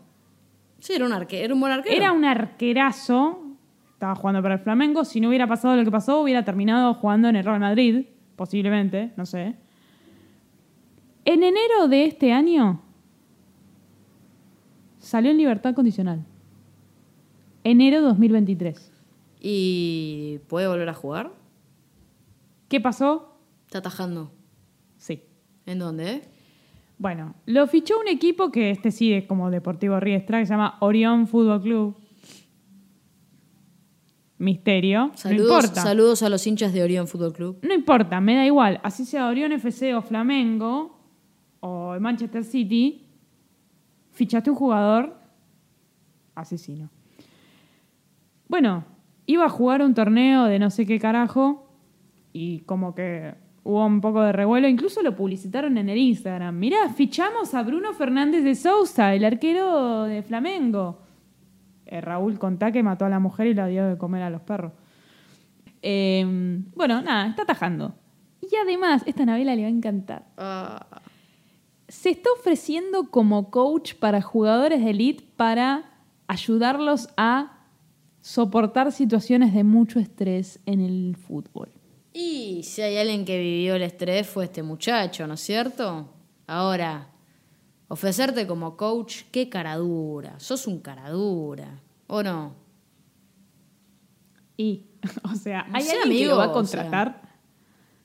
[0.79, 1.97] Sí, era un arquero, era un buen arquero.
[1.97, 3.45] Era un arquerazo.
[3.93, 5.05] Estaba jugando para el Flamengo.
[5.05, 8.07] Si no hubiera pasado lo que pasó, hubiera terminado jugando en el Real Madrid.
[8.35, 9.57] Posiblemente, no sé.
[11.25, 12.81] En enero de este año
[14.99, 16.25] salió en libertad condicional.
[17.65, 18.93] Enero 2023.
[19.41, 21.33] ¿Y puede volver a jugar?
[22.69, 23.37] ¿Qué pasó?
[23.67, 24.33] Está atajando.
[24.97, 25.25] Sí.
[25.67, 26.23] ¿En dónde?
[26.99, 30.77] Bueno, lo fichó un equipo que este sí es como Deportivo Riestra, que se llama
[30.81, 31.97] Orión Fútbol Club.
[34.39, 35.11] Misterio.
[35.15, 35.83] Saludos, no importa.
[35.83, 37.59] saludos a los hinchas de Orión Fútbol Club.
[37.63, 38.81] No importa, me da igual.
[38.83, 40.99] Así sea Orión FC o Flamengo
[41.61, 43.07] o Manchester City,
[44.13, 45.15] fichaste un jugador
[46.35, 46.91] asesino.
[48.51, 48.85] Bueno,
[49.27, 51.69] iba a jugar un torneo de no sé qué carajo
[52.33, 53.33] y como que
[53.63, 54.67] hubo un poco de revuelo.
[54.67, 56.59] Incluso lo publicitaron en el Instagram.
[56.59, 60.99] Mirá, fichamos a Bruno Fernández de Sousa, el arquero de Flamengo.
[61.87, 64.41] Eh, Raúl contá que mató a la mujer y la dio de comer a los
[64.41, 64.73] perros.
[65.81, 66.25] Eh,
[66.75, 67.95] bueno, nada, está atajando.
[68.43, 70.27] Y además, esta novela le va a encantar.
[70.37, 70.87] Ah,
[71.87, 75.85] Se está ofreciendo como coach para jugadores de elite para
[76.27, 77.60] ayudarlos a
[78.21, 81.71] soportar situaciones de mucho estrés en el fútbol.
[82.13, 86.09] Y si hay alguien que vivió el estrés fue este muchacho, ¿no es cierto?
[86.47, 87.09] Ahora,
[87.89, 90.39] ofrecerte como coach, qué caradura.
[90.41, 92.55] Sos un caradura, ¿o no?
[94.57, 94.87] Y,
[95.33, 97.23] o sea, No ¿hay sé, alguien que amigo, lo va a o contratar?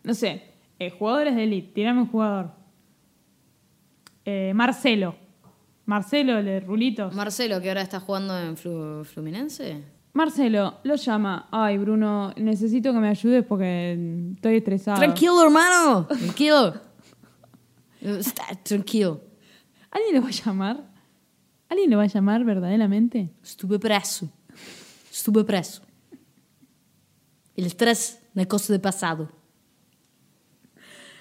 [0.04, 0.44] No sé,
[0.80, 2.52] eh, jugadores de elite, tirame un jugador.
[4.24, 5.16] Eh, Marcelo.
[5.86, 7.14] Marcelo, el de Rulitos.
[7.14, 9.84] Marcelo, que ahora está jugando en Flu- Fluminense.
[10.16, 11.50] Marcelo, lo llama.
[11.52, 14.98] Ay, Bruno, necesito que me ayudes porque estoy estresado.
[14.98, 16.08] Tranquilo, hermano.
[16.08, 16.74] Tranquilo.
[18.00, 19.20] Está tranquilo.
[19.92, 20.84] ¿Alguien lo va a llamar?
[21.68, 23.30] ¿Alguien lo va a llamar verdaderamente?
[23.44, 24.30] Estuve preso.
[25.12, 25.82] Estuve preso.
[27.58, 29.30] El estrés es cosa de pasado.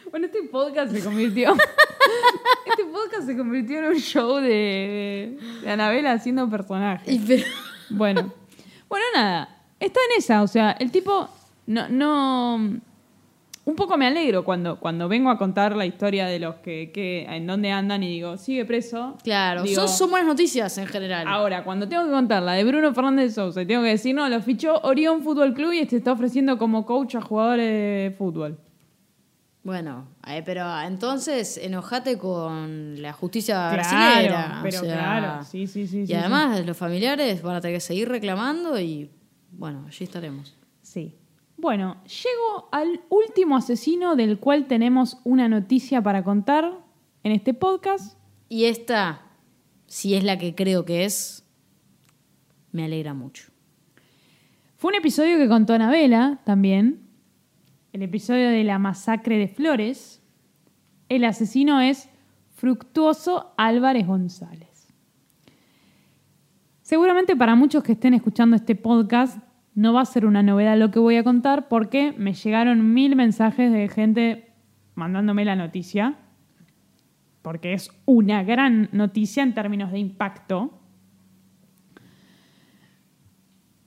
[0.09, 1.53] Bueno, este podcast se convirtió.
[2.67, 7.21] este podcast se convirtió en un show de, de Anabela haciendo personajes.
[7.27, 7.45] Pero-
[7.91, 8.33] Bueno,
[8.89, 9.49] bueno, nada.
[9.81, 11.29] Está en esa, o sea, el tipo
[11.67, 12.81] no, no.
[13.67, 17.25] Un poco me alegro cuando, cuando vengo a contar la historia de los que, que
[17.25, 19.17] en dónde andan y digo, sigue preso.
[19.25, 21.27] Claro, Digo, son, son buenas noticias en general.
[21.27, 24.15] Ahora, cuando tengo que contar la de Bruno Fernández de Sousa y tengo que decir,
[24.15, 28.15] no, lo fichó Orión Fútbol Club y este está ofreciendo como coach a jugadores de
[28.19, 28.59] fútbol.
[29.65, 34.59] Bueno, eh, pero entonces enojate con la justicia Claro, brasileña.
[34.61, 36.01] o pero sea, claro, sí, sí, sí.
[36.03, 39.11] Y sí, además los familiares van a tener que seguir reclamando y
[39.53, 40.55] bueno, allí estaremos.
[40.83, 41.15] Sí.
[41.57, 46.71] Bueno, llego al último asesino del cual tenemos una noticia para contar
[47.23, 48.19] en este podcast.
[48.51, 49.23] Y esta,
[49.87, 51.43] si es la que creo que es,
[52.71, 53.45] me alegra mucho.
[54.77, 57.04] Fue un episodio que contó Anabela también.
[57.95, 60.21] El episodio de la masacre de Flores.
[61.09, 62.11] El asesino es
[62.57, 64.93] Fructuoso Álvarez González.
[66.83, 69.39] Seguramente para muchos que estén escuchando este podcast
[69.77, 73.15] no va a ser una novedad lo que voy a contar porque me llegaron mil
[73.15, 74.53] mensajes de gente
[74.97, 76.19] mandándome la noticia.
[77.43, 80.81] Porque es una gran noticia en términos de impacto.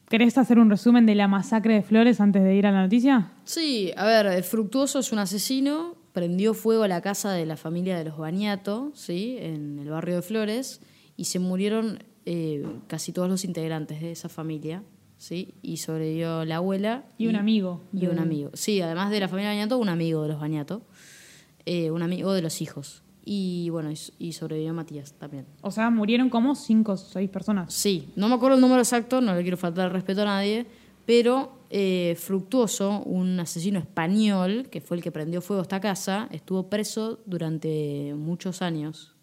[0.10, 3.34] ¿Querés hacer un resumen de la masacre de Flores antes de ir a la noticia?
[3.44, 7.98] Sí, a ver, Fructuoso es un asesino, prendió fuego a la casa de la familia
[7.98, 9.36] de los Bañato, ¿sí?
[9.38, 10.80] en el barrio de Flores,
[11.18, 14.82] y se murieron eh, casi todos los integrantes de esa familia,
[15.18, 15.56] ¿sí?
[15.62, 17.04] y sobrevivió la abuela.
[17.18, 17.82] Y un amigo.
[17.92, 18.52] Y un amigo.
[18.54, 20.84] Sí, además de la familia Bañato, un amigo de los Bañato,
[21.66, 23.04] eh, un amigo de los hijos.
[23.30, 25.46] Y bueno, y, sobrevivió Matías también.
[25.60, 27.74] O sea, murieron como cinco o seis personas.
[27.74, 30.66] Sí, no me acuerdo el número exacto, no le quiero faltar el respeto a nadie,
[31.06, 36.30] pero eh, Fructuoso, un asesino español que fue el que prendió fuego a esta casa,
[36.32, 39.14] estuvo preso durante muchos años.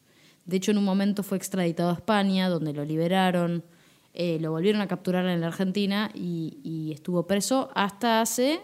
[0.44, 3.64] De hecho, en un momento fue extraditado a España, donde lo liberaron,
[4.12, 8.60] eh, lo volvieron a capturar en la Argentina y, y estuvo preso hasta hace...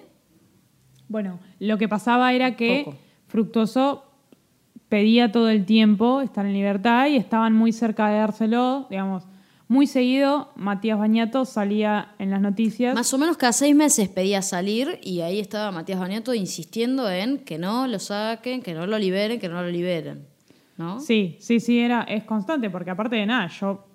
[1.08, 2.98] Bueno, lo que pasaba era que Poco.
[3.26, 4.09] Fructuoso
[4.90, 9.24] pedía todo el tiempo estar en libertad y estaban muy cerca de dárselo, digamos,
[9.68, 12.92] muy seguido Matías Bañato salía en las noticias.
[12.94, 17.38] Más o menos cada seis meses pedía salir y ahí estaba Matías Bañato insistiendo en
[17.38, 20.26] que no lo saquen, que no lo liberen, que no lo liberen.
[20.76, 20.98] ¿no?
[20.98, 23.86] Sí, sí, sí, era, es constante, porque aparte de nada, yo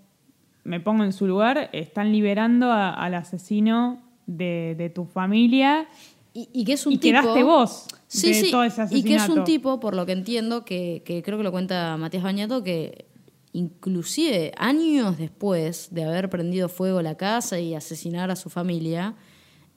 [0.63, 5.87] me pongo en su lugar, están liberando a- al asesino de, de tu familia
[6.33, 7.19] Y, y que es un y tipo.
[7.21, 8.51] quedaste vos Sí, de sí.
[8.51, 11.43] todo ese y que es un tipo, por lo que entiendo, que, que creo que
[11.43, 13.05] lo cuenta Matías Bañato, que
[13.51, 19.15] inclusive años después de haber prendido fuego la casa y asesinar a su familia,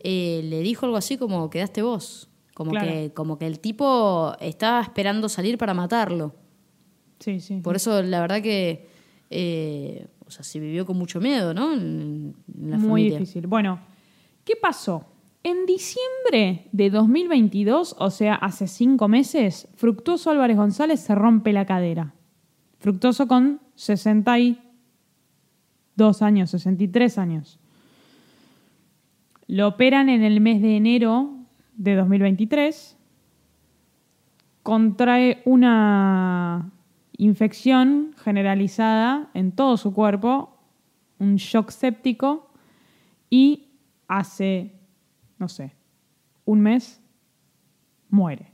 [0.00, 2.28] eh, le dijo algo así como quedaste vos.
[2.54, 2.88] Como, Claro.
[2.88, 6.34] que, como que el tipo estaba esperando salir para matarlo.
[7.20, 7.60] Sí, sí.
[7.60, 8.88] Por eso, la verdad que.
[9.30, 11.72] eh, o sea, se vivió con mucho miedo, ¿no?
[11.72, 13.18] En, en la Muy familia.
[13.20, 13.46] difícil.
[13.46, 13.80] Bueno,
[14.44, 15.04] ¿qué pasó?
[15.48, 21.64] En diciembre de 2022, o sea, hace cinco meses, Fructuoso Álvarez González se rompe la
[21.64, 22.12] cadera.
[22.80, 27.58] Fructuoso con 62 años, 63 años.
[29.46, 31.32] Lo operan en el mes de enero
[31.78, 32.98] de 2023.
[34.62, 36.72] Contrae una
[37.16, 40.58] infección generalizada en todo su cuerpo,
[41.18, 42.50] un shock séptico
[43.30, 43.68] y
[44.08, 44.77] hace,
[45.38, 45.74] no sé,
[46.44, 47.00] un mes
[48.08, 48.52] muere.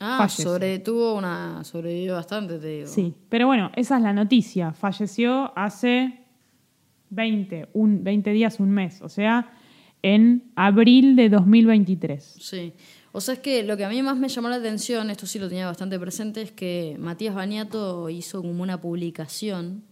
[0.00, 0.42] Ah, Fallece.
[0.42, 1.64] sobretuvo una.
[1.64, 2.86] sobrevivió bastante, te digo.
[2.86, 4.72] Sí, pero bueno, esa es la noticia.
[4.72, 6.24] Falleció hace
[7.10, 9.52] 20, un, 20 días, un mes, o sea,
[10.02, 12.36] en abril de 2023.
[12.40, 12.72] Sí.
[13.12, 15.38] O sea, es que lo que a mí más me llamó la atención, esto sí
[15.38, 19.82] lo tenía bastante presente, es que Matías Bañato hizo como una publicación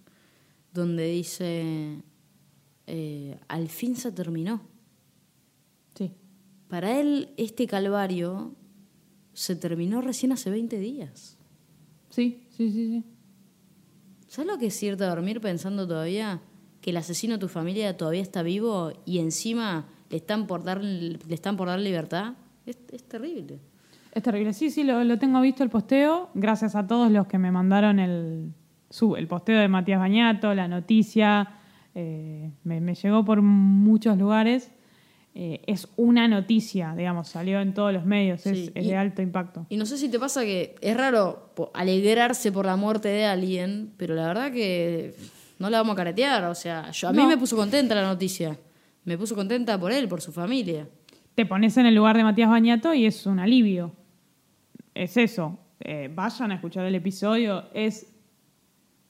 [0.72, 2.02] donde dice,
[2.86, 4.60] eh, al fin se terminó.
[6.68, 8.54] Para él este calvario
[9.32, 11.36] se terminó recién hace 20 días.
[12.10, 13.04] Sí, sí, sí, sí.
[14.28, 16.40] ¿Sabes lo que es irte a dormir pensando todavía
[16.80, 20.82] que el asesino de tu familia todavía está vivo y encima le están por dar,
[20.82, 22.34] le están por dar libertad?
[22.64, 23.60] Es, es terrible.
[24.12, 24.52] Es terrible.
[24.52, 26.30] Sí, sí, lo, lo tengo visto el posteo.
[26.34, 28.52] Gracias a todos los que me mandaron el,
[28.90, 31.48] su, el posteo de Matías Bañato, la noticia.
[31.94, 34.72] eh, me, me llegó por muchos lugares.
[35.38, 38.46] Eh, es una noticia, digamos, salió en todos los medios.
[38.46, 39.66] Es, Sí, es y- de alto impacto.
[39.68, 43.92] Y no sé si te pasa que es raro alegrarse por la muerte de alguien,
[43.98, 45.14] pero la verdad que
[45.58, 46.44] no la vamos a caretear.
[46.44, 48.56] O sea, yo, a mí me puso contenta la noticia.
[49.04, 50.88] Me puso contenta por él, por su familia.
[51.34, 53.92] Te pones en el lugar de Matías Bañato y es un alivio.
[54.94, 55.58] Es eso.
[55.80, 57.64] Eh, vayan a escuchar el episodio.
[57.74, 58.06] Es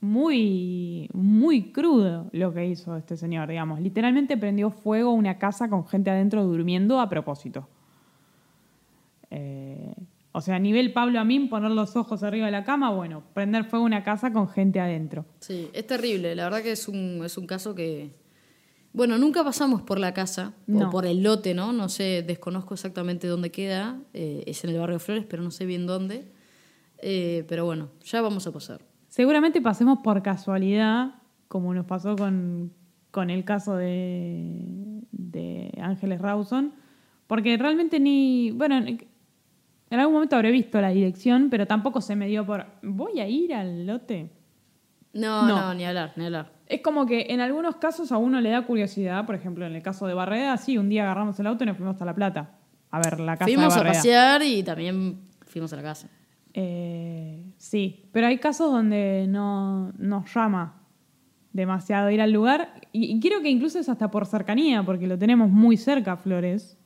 [0.00, 3.80] muy, muy crudo lo que hizo este señor, digamos.
[3.80, 7.68] Literalmente prendió fuego a una casa con gente adentro durmiendo a propósito.
[9.30, 9.94] Eh,
[10.32, 13.64] o sea, a nivel Pablo Amín, poner los ojos arriba de la cama, bueno, prender
[13.64, 15.24] fuego a una casa con gente adentro.
[15.40, 16.34] Sí, es terrible.
[16.34, 18.10] La verdad que es un, es un caso que...
[18.92, 20.88] Bueno, nunca pasamos por la casa No.
[20.88, 21.72] o por el lote, ¿no?
[21.72, 23.98] No sé, desconozco exactamente dónde queda.
[24.14, 26.30] Eh, es en el barrio Flores, pero no sé bien dónde.
[26.98, 28.80] Eh, pero bueno, ya vamos a pasar.
[29.16, 31.14] Seguramente pasemos por casualidad,
[31.48, 32.70] como nos pasó con,
[33.10, 36.74] con el caso de, de Ángeles Rawson,
[37.26, 38.50] porque realmente ni.
[38.50, 39.08] Bueno, en
[39.98, 42.66] algún momento habré visto la dirección, pero tampoco se me dio por.
[42.82, 44.32] ¿Voy a ir al lote?
[45.14, 45.60] No, No.
[45.62, 46.52] no, ni hablar, ni hablar.
[46.66, 49.82] Es como que en algunos casos a uno le da curiosidad, por ejemplo, en el
[49.82, 52.50] caso de Barreda, sí, un día agarramos el auto y nos fuimos a La Plata
[52.90, 56.06] a ver la casa Fuimos de a pasear y también fuimos a la casa.
[56.58, 60.80] Eh, sí, pero hay casos donde no nos llama
[61.52, 65.18] demasiado ir al lugar y, y creo que incluso es hasta por cercanía, porque lo
[65.18, 66.78] tenemos muy cerca, Flores.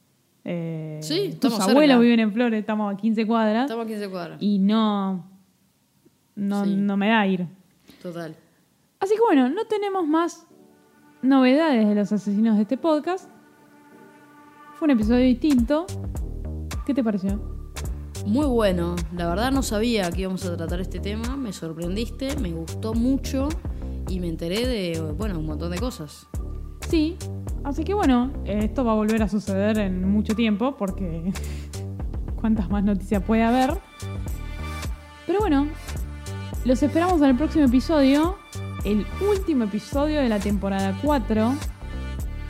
[0.45, 1.99] Eh, Sí, tus abuelos cerca.
[2.01, 4.43] viven en Flores, estamos a 15 cuadras Estamos a 15 cuadras.
[4.43, 5.25] y no,
[6.35, 6.75] no, Sí.
[6.77, 7.47] no me da ir.
[8.03, 8.35] Total.
[8.99, 10.47] Así que bueno, no tenemos más
[11.23, 13.31] novedades de los asesinos de este podcast.
[14.75, 15.87] Fue un episodio distinto.
[16.87, 17.59] ¿Qué te pareció?
[18.27, 18.97] Muy bueno.
[19.16, 21.37] La verdad no sabía que íbamos a tratar este tema.
[21.37, 23.49] Me sorprendiste, me gustó mucho
[24.09, 26.27] y me enteré de, bueno, un montón de cosas.
[26.89, 27.16] Sí,
[27.64, 31.33] así que bueno, esto va a volver a suceder en mucho tiempo porque
[32.41, 33.79] cuántas más noticias puede haber.
[35.27, 35.68] Pero bueno,
[36.64, 38.37] los esperamos en el próximo episodio,
[38.85, 41.55] el último episodio de la temporada 4.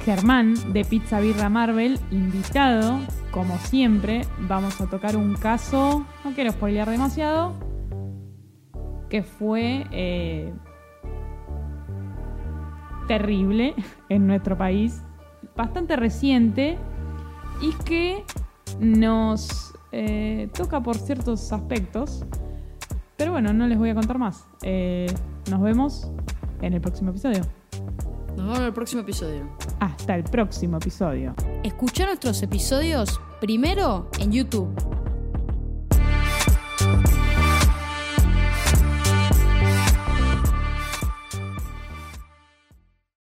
[0.05, 3.01] Germán de Pizza Birra Marvel, invitado,
[3.31, 7.55] como siempre, vamos a tocar un caso, no quiero spoilear demasiado,
[9.09, 10.53] que fue eh,
[13.07, 13.75] terrible
[14.09, 15.03] en nuestro país,
[15.57, 16.79] bastante reciente
[17.61, 18.25] y que
[18.79, 22.25] nos eh, toca por ciertos aspectos.
[23.17, 24.47] Pero bueno, no les voy a contar más.
[24.63, 25.07] Eh,
[25.51, 26.11] nos vemos
[26.63, 27.43] en el próximo episodio.
[28.37, 29.49] Nos vemos en el próximo episodio.
[29.81, 31.35] Hasta el próximo episodio.
[31.63, 35.00] Escucha nuestros episodios primero en YouTube